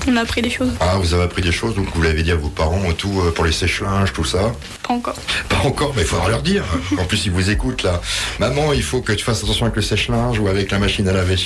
On 0.10 0.18
a 0.18 0.22
appris 0.22 0.42
des 0.42 0.50
choses. 0.50 0.72
Ah, 0.80 0.96
vous 0.98 1.14
avez 1.14 1.24
appris 1.24 1.42
des 1.42 1.52
choses, 1.52 1.76
donc 1.76 1.88
vous 1.94 2.02
l'avez 2.02 2.24
dit 2.24 2.32
à 2.32 2.36
vos 2.36 2.50
parents 2.50 2.84
et 2.90 2.94
tout, 2.94 3.22
euh, 3.22 3.32
pour 3.32 3.46
les 3.46 3.52
sèche-linges, 3.52 4.14
tout 4.14 4.24
ça 4.24 4.54
Pas 4.88 4.94
encore. 4.94 5.16
Pas 5.50 5.58
encore, 5.66 5.94
mais 5.96 6.02
il 6.02 6.08
faudra 6.08 6.30
leur 6.30 6.42
dire. 6.42 6.64
En 6.98 7.06
plus, 7.06 7.26
ils 7.26 7.32
vous 7.32 7.50
écoutent 7.50 7.84
là. 7.84 8.02
Maman, 8.40 8.74
il 8.74 8.84
faut 8.84 9.02
que 9.02 9.14
tu 9.14 9.24
fasses 9.24 9.44
attention 9.44 9.66
avec 9.66 9.76
le 9.76 9.82
sèche-linge 9.82 10.40
ou 10.40 10.48
avec 10.48 10.72
la 10.72 10.80
machine 10.80 11.08
à 11.08 11.14
laver. 11.14 11.38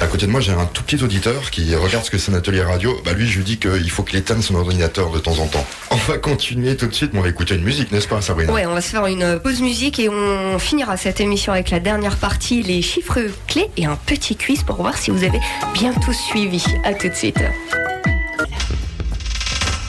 À 0.00 0.06
côté 0.06 0.26
de 0.26 0.30
moi, 0.30 0.40
j'ai 0.40 0.52
un 0.52 0.66
tout 0.66 0.82
petit 0.82 1.02
auditeur 1.02 1.50
qui 1.50 1.74
regarde 1.74 2.04
ce 2.04 2.10
que 2.10 2.18
c'est 2.18 2.30
un 2.32 2.36
atelier 2.36 2.62
radio. 2.62 3.00
Bah 3.04 3.12
lui, 3.12 3.26
je 3.26 3.38
lui 3.38 3.44
dis 3.44 3.58
qu'il 3.58 3.90
faut 3.90 4.02
qu'il 4.02 4.18
éteigne 4.18 4.42
son 4.42 4.54
ordinateur 4.54 5.10
de 5.10 5.18
temps 5.18 5.38
en 5.38 5.46
temps. 5.46 5.66
On 5.90 5.96
va 5.96 6.18
continuer 6.18 6.76
tout 6.76 6.86
de 6.86 6.94
suite, 6.94 7.10
on 7.14 7.20
va 7.20 7.28
écouter 7.28 7.56
une 7.56 7.64
musique, 7.64 7.90
n'est-ce 7.92 8.08
pas, 8.08 8.20
Sabrina? 8.20 8.52
Ouais, 8.52 8.66
on 8.66 8.74
va 8.74 8.80
se 8.80 8.90
faire 8.90 9.06
une 9.06 9.38
pause 9.40 9.60
musique 9.60 9.98
et 9.98 10.08
on 10.08 10.58
finira 10.58 10.96
cette 10.96 11.20
émission 11.20 11.52
avec 11.52 11.70
la 11.70 11.80
dernière 11.80 12.16
partie, 12.16 12.62
les 12.62 12.82
chiffres 12.82 13.18
clés 13.48 13.68
et 13.76 13.86
un 13.86 13.96
petit 13.96 14.36
quiz 14.36 14.62
pour 14.62 14.76
voir 14.76 14.96
si 14.96 15.10
vous 15.10 15.24
avez 15.24 15.40
bien 15.74 15.92
tout 15.94 16.12
suivi. 16.12 16.62
À 16.84 16.94
tout 16.94 17.08
de 17.08 17.14
suite. 17.14 17.40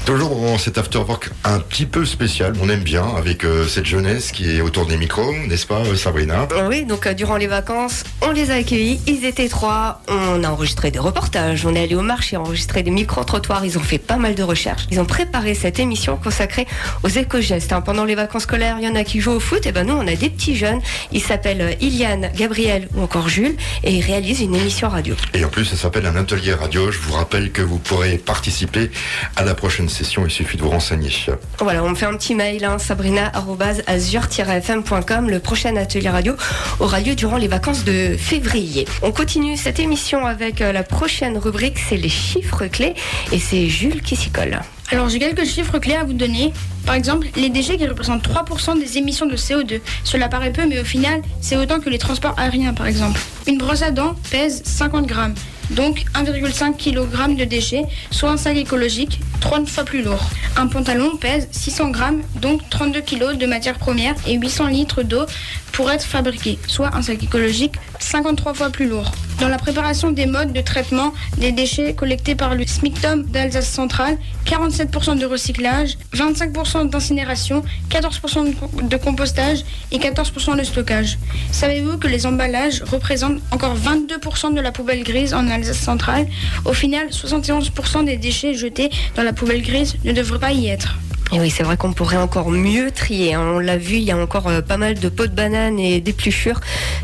Toujours 0.05 0.35
dans 0.35 0.57
cet 0.57 0.79
afterwork 0.79 1.29
un 1.43 1.59
petit 1.59 1.85
peu 1.85 2.05
spécial, 2.05 2.53
on 2.59 2.69
aime 2.69 2.81
bien, 2.81 3.05
avec 3.15 3.45
euh, 3.45 3.67
cette 3.67 3.85
jeunesse 3.85 4.31
qui 4.31 4.49
est 4.49 4.61
autour 4.61 4.87
des 4.87 4.97
micros, 4.97 5.31
n'est-ce 5.47 5.67
pas 5.67 5.81
euh, 5.85 5.95
Sabrina? 5.95 6.47
Oui, 6.67 6.85
donc 6.85 7.05
euh, 7.05 7.13
durant 7.13 7.37
les 7.37 7.45
vacances, 7.45 8.03
on 8.21 8.31
les 8.31 8.49
a 8.49 8.55
accueillis, 8.55 8.99
ils 9.05 9.25
étaient 9.25 9.47
trois, 9.47 10.01
on 10.07 10.43
a 10.43 10.49
enregistré 10.49 10.89
des 10.89 10.97
reportages, 10.97 11.67
on 11.67 11.75
est 11.75 11.83
allé 11.83 11.93
au 11.93 12.01
marché 12.01 12.35
enregistrer 12.35 12.81
des 12.81 12.89
micro-trottoirs, 12.89 13.63
ils 13.63 13.77
ont 13.77 13.83
fait 13.83 13.99
pas 13.99 14.17
mal 14.17 14.33
de 14.33 14.41
recherches, 14.41 14.87
ils 14.89 14.99
ont 14.99 15.05
préparé 15.05 15.53
cette 15.53 15.79
émission 15.79 16.17
consacrée 16.17 16.65
aux 17.03 17.09
éco-gestes. 17.09 17.71
Hein. 17.71 17.81
Pendant 17.81 18.03
les 18.03 18.15
vacances 18.15 18.43
scolaires, 18.43 18.77
il 18.79 18.85
y 18.85 18.89
en 18.89 18.95
a 18.95 19.03
qui 19.03 19.21
jouent 19.21 19.33
au 19.33 19.39
foot, 19.39 19.67
et 19.67 19.71
ben 19.71 19.85
nous 19.85 19.93
on 19.93 20.07
a 20.07 20.15
des 20.15 20.31
petits 20.31 20.55
jeunes, 20.55 20.81
ils 21.11 21.21
s'appellent 21.21 21.77
Iliane, 21.79 22.31
Gabriel 22.35 22.89
ou 22.95 23.01
encore 23.01 23.29
Jules, 23.29 23.55
et 23.83 23.93
ils 23.93 24.03
réalisent 24.03 24.41
une 24.41 24.55
émission 24.55 24.89
radio. 24.89 25.13
Et 25.35 25.45
en 25.45 25.49
plus 25.49 25.65
ça 25.65 25.75
s'appelle 25.75 26.07
un 26.07 26.15
atelier 26.15 26.53
radio, 26.53 26.91
je 26.91 26.97
vous 26.97 27.13
rappelle 27.13 27.51
que 27.51 27.61
vous 27.61 27.77
pourrez 27.77 28.17
participer 28.17 28.89
à 29.35 29.43
la 29.43 29.53
prochaine 29.53 29.89
session, 29.91 30.25
il 30.25 30.31
suffit 30.31 30.57
de 30.57 30.63
vous 30.63 30.69
renseigner. 30.69 31.11
Voilà, 31.59 31.83
on 31.83 31.89
me 31.89 31.95
fait 31.95 32.05
un 32.05 32.15
petit 32.15 32.35
mail, 32.35 32.63
hein, 32.65 32.77
sabrina-azur-fm.com. 32.79 35.29
Le 35.29 35.39
prochain 35.39 35.75
atelier 35.75 36.09
radio 36.09 36.35
aura 36.79 36.99
lieu 36.99 37.15
durant 37.15 37.37
les 37.37 37.47
vacances 37.47 37.83
de 37.83 38.15
février. 38.17 38.85
On 39.01 39.11
continue 39.11 39.57
cette 39.57 39.79
émission 39.79 40.25
avec 40.25 40.61
euh, 40.61 40.71
la 40.71 40.83
prochaine 40.83 41.37
rubrique, 41.37 41.77
c'est 41.77 41.97
les 41.97 42.09
chiffres 42.09 42.67
clés, 42.67 42.93
et 43.31 43.39
c'est 43.39 43.67
Jules 43.67 44.01
qui 44.01 44.15
s'y 44.15 44.29
colle. 44.29 44.59
Alors 44.91 45.07
j'ai 45.07 45.19
quelques 45.19 45.45
chiffres 45.45 45.79
clés 45.79 45.95
à 45.95 46.03
vous 46.03 46.13
donner. 46.13 46.53
Par 46.85 46.95
exemple, 46.95 47.27
les 47.35 47.49
déchets 47.49 47.77
qui 47.77 47.87
représentent 47.87 48.27
3% 48.27 48.79
des 48.79 48.97
émissions 48.97 49.25
de 49.25 49.37
CO2. 49.37 49.79
Cela 50.03 50.27
paraît 50.27 50.51
peu, 50.51 50.65
mais 50.65 50.81
au 50.81 50.83
final, 50.83 51.21
c'est 51.39 51.55
autant 51.55 51.79
que 51.79 51.89
les 51.89 51.97
transports 51.97 52.37
aériens 52.37 52.73
par 52.73 52.87
exemple. 52.87 53.19
Une 53.47 53.57
brosse 53.57 53.83
à 53.83 53.91
dents 53.91 54.15
pèse 54.31 54.63
50 54.65 55.05
grammes 55.05 55.35
donc 55.71 56.05
1,5 56.13 56.75
kg 56.77 57.35
de 57.35 57.45
déchets, 57.45 57.83
soit 58.11 58.29
un 58.29 58.37
sac 58.37 58.57
écologique 58.57 59.19
30 59.39 59.67
fois 59.67 59.83
plus 59.83 60.03
lourd. 60.03 60.23
Un 60.57 60.67
pantalon 60.67 61.15
pèse 61.17 61.47
600 61.51 61.89
grammes, 61.89 62.21
donc 62.41 62.61
32 62.69 63.01
kg 63.01 63.37
de 63.37 63.45
matière 63.45 63.77
première 63.77 64.15
et 64.27 64.35
800 64.37 64.67
litres 64.67 65.03
d'eau 65.03 65.25
pour 65.71 65.91
être 65.91 66.05
fabriqué, 66.05 66.59
soit 66.67 66.95
un 66.95 67.01
sac 67.01 67.23
écologique 67.23 67.75
53 67.99 68.53
fois 68.53 68.69
plus 68.69 68.87
lourd. 68.87 69.11
Dans 69.41 69.49
la 69.49 69.57
préparation 69.57 70.11
des 70.11 70.27
modes 70.27 70.53
de 70.53 70.61
traitement 70.61 71.13
des 71.39 71.51
déchets 71.51 71.95
collectés 71.95 72.35
par 72.35 72.53
le 72.53 72.63
SMICTOM 72.63 73.23
d'Alsace 73.23 73.67
centrale, 73.67 74.19
47% 74.45 75.17
de 75.17 75.25
recyclage, 75.25 75.97
25% 76.13 76.91
d'incinération, 76.91 77.63
14% 77.89 78.87
de 78.87 78.97
compostage 78.97 79.63
et 79.91 79.97
14% 79.97 80.59
de 80.59 80.63
stockage. 80.63 81.17
Savez-vous 81.51 81.97
que 81.97 82.07
les 82.07 82.27
emballages 82.27 82.83
représentent 82.83 83.41
encore 83.49 83.75
22% 83.75 84.53
de 84.53 84.61
la 84.61 84.71
poubelle 84.71 85.03
grise 85.03 85.33
en 85.33 85.47
Alsace 85.47 85.79
centrale? 85.79 86.27
Au 86.65 86.73
final, 86.73 87.07
71% 87.07 88.05
des 88.05 88.17
déchets 88.17 88.53
jetés 88.53 88.91
dans 89.15 89.23
la 89.23 89.33
poubelle 89.33 89.63
grise 89.63 89.95
ne 90.03 90.11
devraient 90.11 90.37
pas 90.37 90.51
y 90.51 90.67
être. 90.67 90.99
Et 91.33 91.39
oui, 91.39 91.49
c'est 91.49 91.63
vrai 91.63 91.77
qu'on 91.77 91.93
pourrait 91.93 92.17
encore 92.17 92.49
mieux 92.51 92.91
trier. 92.91 93.33
hein. 93.33 93.41
On 93.55 93.59
l'a 93.59 93.77
vu, 93.77 93.95
il 93.95 94.03
y 94.03 94.11
a 94.11 94.17
encore 94.17 94.47
euh, 94.47 94.61
pas 94.61 94.77
mal 94.77 94.95
de 94.99 95.09
pots 95.09 95.27
de 95.27 95.33
bananes 95.33 95.79
et 95.79 96.01
d'épluchures 96.01 96.59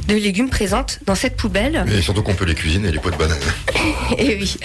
de 0.07 0.15
légumes 0.15 0.49
présentes 0.49 0.99
dans 1.05 1.15
cette 1.15 1.37
poubelle. 1.37 1.85
Et 1.91 2.01
surtout 2.01 2.23
qu'on 2.23 2.35
peut 2.35 2.45
les 2.45 2.55
cuisiner, 2.55 2.91
les 2.91 2.99
pots 2.99 3.11
de 3.11 3.15
banane. 3.15 3.37
Et 4.17 4.35
oui. 4.35 4.57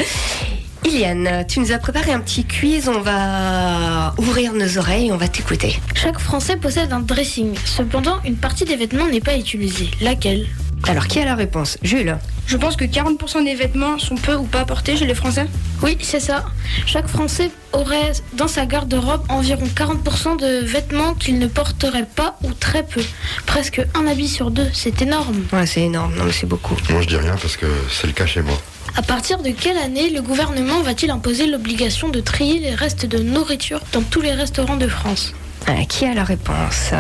Iliane, 0.85 1.45
tu 1.49 1.61
nous 1.61 1.71
as 1.71 1.79
préparé 1.79 2.13
un 2.13 2.19
petit 2.19 2.45
quiz. 2.45 2.89
On 2.89 3.01
va 3.01 4.15
ouvrir 4.19 4.53
nos 4.53 4.79
oreilles 4.79 5.09
et 5.09 5.13
on 5.13 5.17
va 5.17 5.29
t'écouter. 5.29 5.79
Chaque 5.95 6.19
Français 6.19 6.57
possède 6.57 6.93
un 6.93 6.99
dressing. 7.01 7.55
Cependant, 7.65 8.19
une 8.25 8.35
partie 8.37 8.65
des 8.65 8.75
vêtements 8.75 9.07
n'est 9.07 9.21
pas 9.21 9.37
utilisée. 9.37 9.89
Laquelle? 10.01 10.49
Alors, 10.89 11.07
qui 11.07 11.21
a 11.21 11.25
la 11.25 11.35
réponse? 11.35 11.79
Jules 11.83 12.17
Je 12.47 12.57
pense 12.57 12.77
que 12.77 12.85
40% 12.85 13.45
des 13.45 13.55
vêtements 13.55 13.99
sont 13.99 14.17
peu 14.17 14.35
ou 14.35 14.45
pas 14.45 14.65
portés 14.65 14.97
chez 14.97 15.07
les 15.07 15.15
Français. 15.15 15.47
Oui, 15.83 15.97
c'est 16.01 16.21
ça. 16.21 16.45
Chaque 16.87 17.07
Français 17.07 17.51
aurait 17.73 18.13
dans 18.35 18.49
sa 18.49 18.67
garde-robe 18.67 19.23
environ 19.29 19.65
40% 19.75 20.41
de 20.41 20.65
vêtements 20.65 21.15
qu'il 21.15 21.39
ne 21.39 21.47
porterait 21.47 22.07
pas 22.07 22.37
ou 22.43 22.53
très 22.53 22.83
peu. 22.83 23.03
Presque 23.47 23.81
un 23.95 24.07
habit 24.07 24.29
sur 24.29 24.51
deux, 24.51 24.69
c'est 24.73 25.03
énorme. 25.03 25.45
Ouais, 25.53 25.67
c'est 25.67 25.83
énorme. 25.83 26.15
Non, 26.17 26.25
mais 26.25 26.33
c'est 26.33 26.47
beaucoup. 26.49 26.77
Moi, 26.91 27.03
je 27.03 27.09
dis 27.09 27.17
rien 27.17 27.37
parce 27.41 27.57
que 27.57 27.67
c'est 27.91 28.07
le 28.07 28.13
cas 28.13 28.27
chez 28.27 28.43
moi. 28.43 28.61
À 28.97 29.03
partir 29.03 29.41
de 29.43 29.51
quelle 29.51 29.79
année 29.79 30.11
le 30.11 30.21
gouvernement 30.21 30.83
va-t-il 30.83 31.11
imposer 31.11 31.47
l'obligation 31.47 32.09
de 32.09 32.21
trier 32.21 32.59
les 32.59 32.75
restes 32.75 33.07
de 33.07 33.19
nourriture 33.19 33.81
dans 33.93 34.03
tous 34.03 34.21
les 34.21 34.33
restaurants 34.33 34.77
de 34.77 34.89
France? 34.89 35.33
Ah, 35.67 35.85
qui 35.89 36.05
a 36.05 36.13
la 36.13 36.25
réponse? 36.25 36.91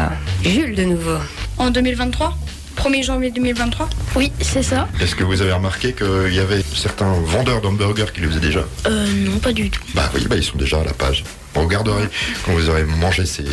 Jules 0.42 0.74
de 0.76 0.84
nouveau. 0.84 1.18
En 1.58 1.70
2023 1.70 2.38
1er 2.72 3.02
janvier 3.04 3.30
2023 3.30 3.88
Oui, 4.16 4.32
c'est 4.40 4.62
ça. 4.62 4.88
Est-ce 5.00 5.14
que 5.14 5.24
vous 5.24 5.42
avez 5.42 5.52
remarqué 5.52 5.92
qu'il 5.92 6.34
y 6.34 6.40
avait 6.40 6.62
certains 6.74 7.12
vendeurs 7.24 7.60
d'hamburgers 7.60 8.12
qui 8.14 8.20
le 8.20 8.28
faisaient 8.28 8.40
déjà? 8.40 8.64
Euh, 8.86 9.06
non, 9.24 9.38
pas 9.38 9.52
du 9.52 9.70
tout. 9.70 9.82
Bah 9.94 10.10
oui, 10.14 10.26
bah 10.28 10.36
ils 10.36 10.44
sont 10.44 10.58
déjà 10.58 10.80
à 10.80 10.84
la 10.84 10.92
page. 10.92 11.24
Vous 11.54 11.62
regarderez 11.62 12.08
quand 12.44 12.52
vous 12.52 12.68
aurez 12.70 12.84
mangé 12.84 13.26
ces 13.26 13.44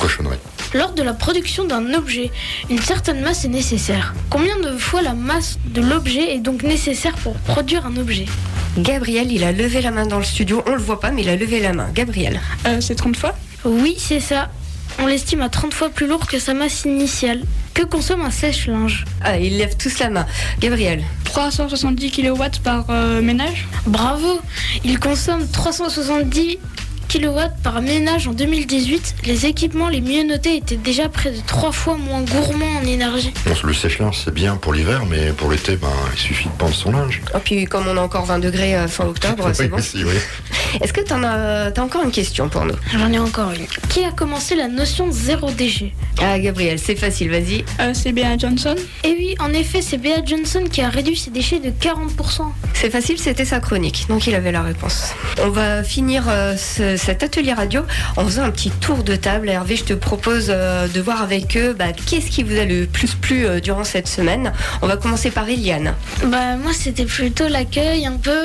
cochonneries. 0.00 0.38
Lors 0.74 0.92
de 0.92 1.02
la 1.02 1.14
production 1.14 1.64
d'un 1.64 1.94
objet, 1.94 2.30
une 2.68 2.80
certaine 2.80 3.20
masse 3.20 3.44
est 3.44 3.48
nécessaire. 3.48 4.12
Combien 4.28 4.58
de 4.58 4.76
fois 4.76 5.02
la 5.02 5.14
masse 5.14 5.58
de 5.66 5.80
l'objet 5.80 6.34
est 6.34 6.40
donc 6.40 6.64
nécessaire 6.64 7.14
pour 7.14 7.34
produire 7.34 7.86
un 7.86 7.96
objet? 7.96 8.26
Gabriel, 8.76 9.30
il 9.30 9.44
a 9.44 9.52
levé 9.52 9.80
la 9.82 9.92
main 9.92 10.04
dans 10.04 10.18
le 10.18 10.24
studio. 10.24 10.64
On 10.66 10.72
le 10.72 10.80
voit 10.82 10.98
pas, 10.98 11.12
mais 11.12 11.22
il 11.22 11.28
a 11.28 11.36
levé 11.36 11.60
la 11.60 11.72
main. 11.72 11.88
Gabriel. 11.94 12.40
Euh, 12.66 12.80
c'est 12.80 12.96
30 12.96 13.16
fois? 13.16 13.36
Oui, 13.64 13.94
c'est 13.98 14.18
ça. 14.18 14.50
On 14.98 15.06
l'estime 15.06 15.42
à 15.42 15.48
30 15.48 15.72
fois 15.72 15.90
plus 15.90 16.08
lourd 16.08 16.26
que 16.26 16.40
sa 16.40 16.54
masse 16.54 16.84
initiale. 16.84 17.42
Que 17.74 17.82
consomme 17.82 18.22
un 18.22 18.30
sèche-linge 18.30 19.04
Ah, 19.20 19.36
ils 19.38 19.58
lèvent 19.58 19.76
tous 19.76 19.98
la 19.98 20.08
main. 20.08 20.26
Gabriel. 20.60 21.02
370 21.24 22.12
kW 22.12 22.42
par 22.62 22.86
euh, 22.90 23.20
ménage? 23.20 23.66
Bravo 23.86 24.40
Il 24.84 25.00
consomme 25.00 25.46
370 25.48 26.58
kW 27.18 27.38
par 27.62 27.80
ménage 27.80 28.26
en 28.26 28.32
2018. 28.32 29.16
Les 29.24 29.46
équipements 29.46 29.88
les 29.88 30.00
mieux 30.00 30.24
notés 30.24 30.56
étaient 30.56 30.76
déjà 30.76 31.08
près 31.08 31.30
de 31.30 31.38
3 31.46 31.70
fois 31.70 31.96
moins 31.96 32.22
gourmands 32.22 32.78
en 32.82 32.86
énergie. 32.86 33.32
Bon, 33.46 33.54
le 33.62 33.72
sèche-linge 33.72 34.18
c'est 34.24 34.34
bien 34.34 34.56
pour 34.56 34.72
l'hiver, 34.72 35.02
mais 35.08 35.32
pour 35.32 35.50
l'été, 35.50 35.76
ben, 35.76 35.88
il 36.12 36.18
suffit 36.18 36.48
de 36.48 36.54
pendre 36.54 36.74
son 36.74 36.90
linge. 36.90 37.22
Et 37.34 37.38
puis, 37.38 37.64
comme 37.66 37.86
on 37.86 37.96
a 37.96 38.00
encore 38.00 38.24
20 38.24 38.40
degrés 38.40 38.74
euh, 38.74 38.88
fin 38.88 39.06
octobre, 39.06 39.48
c'est 39.54 39.68
bon. 39.68 39.76
aussi, 39.76 40.02
oui. 40.04 40.14
Est-ce 40.80 40.92
que 40.92 41.02
t'en 41.02 41.22
as, 41.22 41.70
t'as 41.70 41.82
encore 41.82 42.02
une 42.02 42.10
question 42.10 42.48
pour 42.48 42.64
nous? 42.64 42.74
J'en 42.92 43.12
ai 43.12 43.18
encore 43.18 43.52
une. 43.52 43.66
Qui 43.88 44.04
a 44.04 44.10
commencé 44.10 44.56
la 44.56 44.66
notion 44.66 45.06
de 45.06 45.12
zéro 45.12 45.50
déchet? 45.52 45.92
Ah, 46.20 46.38
Gabriel, 46.40 46.78
c'est 46.80 46.96
facile, 46.96 47.30
vas-y. 47.30 47.64
Euh, 47.80 47.92
c'est 47.94 48.10
Béa 48.12 48.36
Johnson? 48.36 48.74
Et 49.04 49.14
oui, 49.16 49.34
en 49.38 49.52
effet, 49.52 49.82
c'est 49.82 49.98
Bea 49.98 50.24
Johnson 50.24 50.64
qui 50.70 50.80
a 50.82 50.88
réduit 50.88 51.16
ses 51.16 51.30
déchets 51.30 51.60
de 51.60 51.70
40%. 51.70 52.42
C'est 52.72 52.90
facile, 52.90 53.18
c'était 53.18 53.44
sa 53.44 53.60
chronique, 53.60 54.06
donc 54.08 54.26
il 54.26 54.34
avait 54.34 54.50
la 54.52 54.62
réponse. 54.62 55.12
On 55.42 55.50
va 55.50 55.84
finir 55.84 56.24
euh, 56.28 56.56
ce- 56.56 56.96
cet 57.04 57.22
atelier 57.22 57.52
radio 57.52 57.82
en 58.16 58.24
faisant 58.24 58.44
un 58.44 58.50
petit 58.50 58.70
tour 58.70 59.04
de 59.04 59.14
table. 59.14 59.50
Hervé, 59.50 59.76
je 59.76 59.84
te 59.84 59.92
propose 59.92 60.46
euh, 60.48 60.88
de 60.88 61.00
voir 61.02 61.20
avec 61.20 61.54
eux 61.54 61.74
bah, 61.78 61.92
qu'est-ce 61.92 62.30
qui 62.30 62.42
vous 62.42 62.56
a 62.56 62.64
le 62.64 62.86
plus 62.86 63.14
plu 63.14 63.44
euh, 63.44 63.60
durant 63.60 63.84
cette 63.84 64.08
semaine. 64.08 64.54
On 64.80 64.86
va 64.86 64.96
commencer 64.96 65.30
par 65.30 65.46
Eliane. 65.46 65.94
Bah, 66.24 66.56
moi, 66.56 66.72
c'était 66.72 67.04
plutôt 67.04 67.46
l'accueil 67.48 68.06
un 68.06 68.16
peu. 68.16 68.44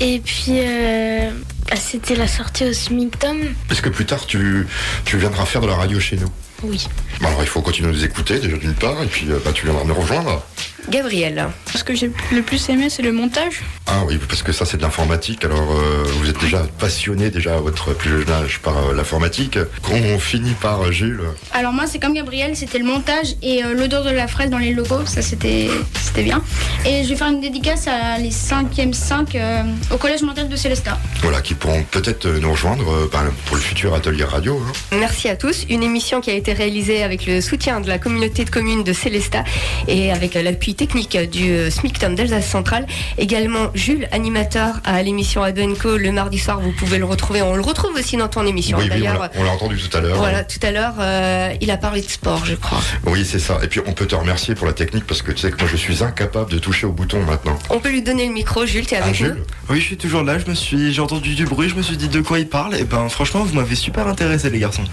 Et 0.00 0.18
puis, 0.18 0.54
euh, 0.58 1.30
bah, 1.70 1.76
c'était 1.76 2.16
la 2.16 2.26
sortie 2.26 2.64
au 2.64 2.72
SMICTOM. 2.72 3.38
Est-ce 3.70 3.82
que 3.82 3.88
plus 3.88 4.06
tard 4.06 4.26
tu, 4.26 4.66
tu 5.04 5.16
viendras 5.16 5.44
faire 5.44 5.60
de 5.60 5.68
la 5.68 5.76
radio 5.76 6.00
chez 6.00 6.16
nous? 6.16 6.30
Oui. 6.64 6.88
Bon, 7.20 7.28
Alors 7.28 7.42
il 7.42 7.48
faut 7.48 7.62
continuer 7.62 7.90
à 7.90 7.92
nous 7.92 8.04
écouter 8.04 8.40
déjà 8.40 8.56
d'une 8.56 8.74
part, 8.74 9.00
et 9.00 9.06
puis 9.06 9.28
bah, 9.44 9.52
tu 9.54 9.66
viendras 9.66 9.84
nous 9.84 9.94
rejoindre. 9.94 10.42
Gabriel. 10.88 11.48
Ce 11.74 11.84
que 11.84 11.94
j'ai 11.94 12.10
le 12.32 12.42
plus 12.42 12.68
aimé, 12.68 12.88
c'est 12.90 13.02
le 13.02 13.12
montage. 13.12 13.62
Ah 13.86 14.02
oui, 14.06 14.18
parce 14.28 14.42
que 14.42 14.52
ça 14.52 14.64
c'est 14.64 14.76
de 14.76 14.82
l'informatique, 14.82 15.44
alors 15.44 15.70
euh, 15.72 16.04
vous 16.18 16.28
êtes 16.28 16.40
déjà 16.40 16.62
passionné 16.78 17.30
déjà 17.30 17.54
à 17.54 17.58
votre 17.60 17.94
plus 17.94 18.10
jeune 18.10 18.30
âge 18.30 18.60
par 18.60 18.76
euh, 18.78 18.94
l'informatique. 18.94 19.58
On 19.90 20.18
finit 20.18 20.52
par 20.54 20.82
euh, 20.82 20.92
Jules. 20.92 21.22
Alors 21.52 21.72
moi 21.72 21.84
c'est 21.86 21.98
comme 21.98 22.14
Gabriel, 22.14 22.56
c'était 22.56 22.78
le 22.78 22.84
montage 22.84 23.34
et 23.42 23.64
euh, 23.64 23.74
l'odeur 23.74 24.04
de 24.04 24.10
la 24.10 24.28
fraise 24.28 24.50
dans 24.50 24.58
les 24.58 24.72
logos, 24.72 25.06
ça 25.06 25.22
c'était 25.22 25.68
c'était 25.94 26.22
bien. 26.22 26.42
Et 26.86 27.04
je 27.04 27.08
vais 27.08 27.16
faire 27.16 27.28
une 27.28 27.40
dédicace 27.40 27.86
à 27.88 28.18
les 28.18 28.30
5e 28.30 28.92
5 28.92 29.34
euh, 29.34 29.62
au 29.90 29.96
collège 29.96 30.22
mental 30.22 30.48
de 30.48 30.56
Célestat. 30.56 30.98
Voilà, 31.22 31.40
qui 31.40 31.54
pourront 31.54 31.82
peut-être 31.90 32.26
nous 32.28 32.50
rejoindre 32.52 32.88
euh, 32.92 33.10
ben, 33.12 33.32
pour 33.46 33.56
le 33.56 33.62
futur 33.62 33.94
atelier 33.94 34.24
radio. 34.24 34.60
hein. 34.92 34.96
Merci 34.98 35.28
à 35.28 35.36
tous. 35.36 35.64
Une 35.70 35.82
émission 35.82 36.20
qui 36.20 36.30
a 36.30 36.34
été 36.34 36.52
réalisée 36.52 37.02
avec 37.02 37.26
le 37.26 37.40
soutien 37.40 37.80
de 37.80 37.88
la 37.88 37.98
communauté 37.98 38.44
de 38.44 38.50
communes 38.50 38.84
de 38.84 38.92
Célestat 38.92 39.44
et 39.88 40.12
avec 40.12 40.36
euh, 40.36 40.42
l'appui 40.72 40.74
technique 40.74 41.30
du 41.30 41.50
euh, 41.50 41.70
SMICTOM 41.70 42.14
d'Alsace 42.14 42.46
Centrale. 42.48 42.86
Également 43.18 43.68
Jules, 43.74 44.08
animateur 44.12 44.76
à 44.84 45.02
l'émission 45.02 45.42
Adenco 45.42 45.96
le 45.96 46.12
mardi 46.12 46.38
soir. 46.38 46.60
Vous 46.60 46.72
pouvez 46.72 46.98
le 46.98 47.04
retrouver. 47.04 47.42
On 47.42 47.54
le 47.54 47.60
retrouve 47.62 47.94
aussi 47.94 48.16
dans 48.16 48.28
ton 48.28 48.46
émission. 48.46 48.78
Oui, 48.78 48.84
oui, 48.84 48.90
on 48.92 48.98
D'ailleurs, 48.98 49.20
l'a- 49.22 49.30
on 49.36 49.44
l'a 49.44 49.50
entendu 49.50 49.76
tout 49.76 49.94
à 49.96 50.00
l'heure. 50.00 50.16
voilà, 50.16 50.44
tout 50.44 50.58
à 50.62 50.70
l'heure, 50.70 50.94
euh, 50.98 51.52
il 51.60 51.70
a 51.70 51.76
parlé 51.76 52.00
de 52.00 52.08
sport, 52.08 52.44
je 52.46 52.54
crois. 52.54 52.80
Oui, 53.06 53.24
c'est 53.24 53.38
ça. 53.38 53.58
Et 53.62 53.68
puis 53.68 53.80
on 53.86 53.92
peut 53.92 54.06
te 54.06 54.14
remercier 54.14 54.54
pour 54.54 54.66
la 54.66 54.72
technique 54.72 55.06
parce 55.06 55.22
que 55.22 55.32
tu 55.32 55.38
sais 55.38 55.50
que 55.50 55.58
moi 55.58 55.68
je 55.70 55.76
suis 55.76 56.02
incapable 56.02 56.50
de 56.50 56.58
toucher 56.58 56.86
au 56.86 56.92
bouton 56.92 57.22
maintenant. 57.22 57.58
On 57.70 57.78
peut 57.80 57.90
lui 57.90 58.02
donner 58.02 58.26
le 58.26 58.32
micro. 58.32 58.64
Jules, 58.66 58.86
tu 58.86 58.94
es 58.94 58.98
Ah, 58.98 59.04
avec 59.04 59.20
nous 59.20 59.26
Jules 59.26 59.42
Oui, 59.70 59.80
je 59.80 59.84
suis 59.84 59.96
toujours 59.96 60.22
là. 60.22 60.38
Je 60.38 60.48
me 60.48 60.54
suis, 60.54 60.92
j'ai 60.92 61.00
entendu 61.02 61.34
du 61.34 61.44
bruit. 61.44 61.68
Je 61.68 61.74
me 61.74 61.82
suis 61.82 61.96
dit 61.96 62.08
de 62.08 62.20
quoi 62.20 62.38
il 62.38 62.48
parle. 62.48 62.74
Et 62.76 62.84
ben, 62.84 63.08
franchement, 63.08 63.42
vous 63.44 63.54
m'avez 63.54 63.74
super 63.74 64.06
intéressé, 64.06 64.48
les 64.50 64.58
garçons. 64.58 64.84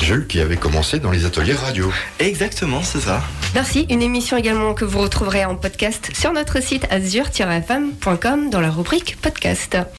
Jules 0.00 0.26
qui 0.26 0.40
avait 0.40 0.56
commencé 0.56 0.98
dans 0.98 1.10
les 1.10 1.24
ateliers 1.24 1.54
radio. 1.54 1.92
Exactement, 2.18 2.82
c'est 2.82 3.00
ça. 3.00 3.22
Merci. 3.54 3.86
Une 3.90 4.02
émission 4.02 4.36
également 4.36 4.74
que 4.74 4.84
vous 4.84 4.98
retrouverez 5.20 5.44
en 5.44 5.54
podcast 5.54 6.12
sur 6.14 6.32
notre 6.32 6.62
site 6.62 6.86
azur-fm.com 6.90 8.48
dans 8.48 8.60
la 8.62 8.70
rubrique 8.70 9.18
podcast. 9.20 9.76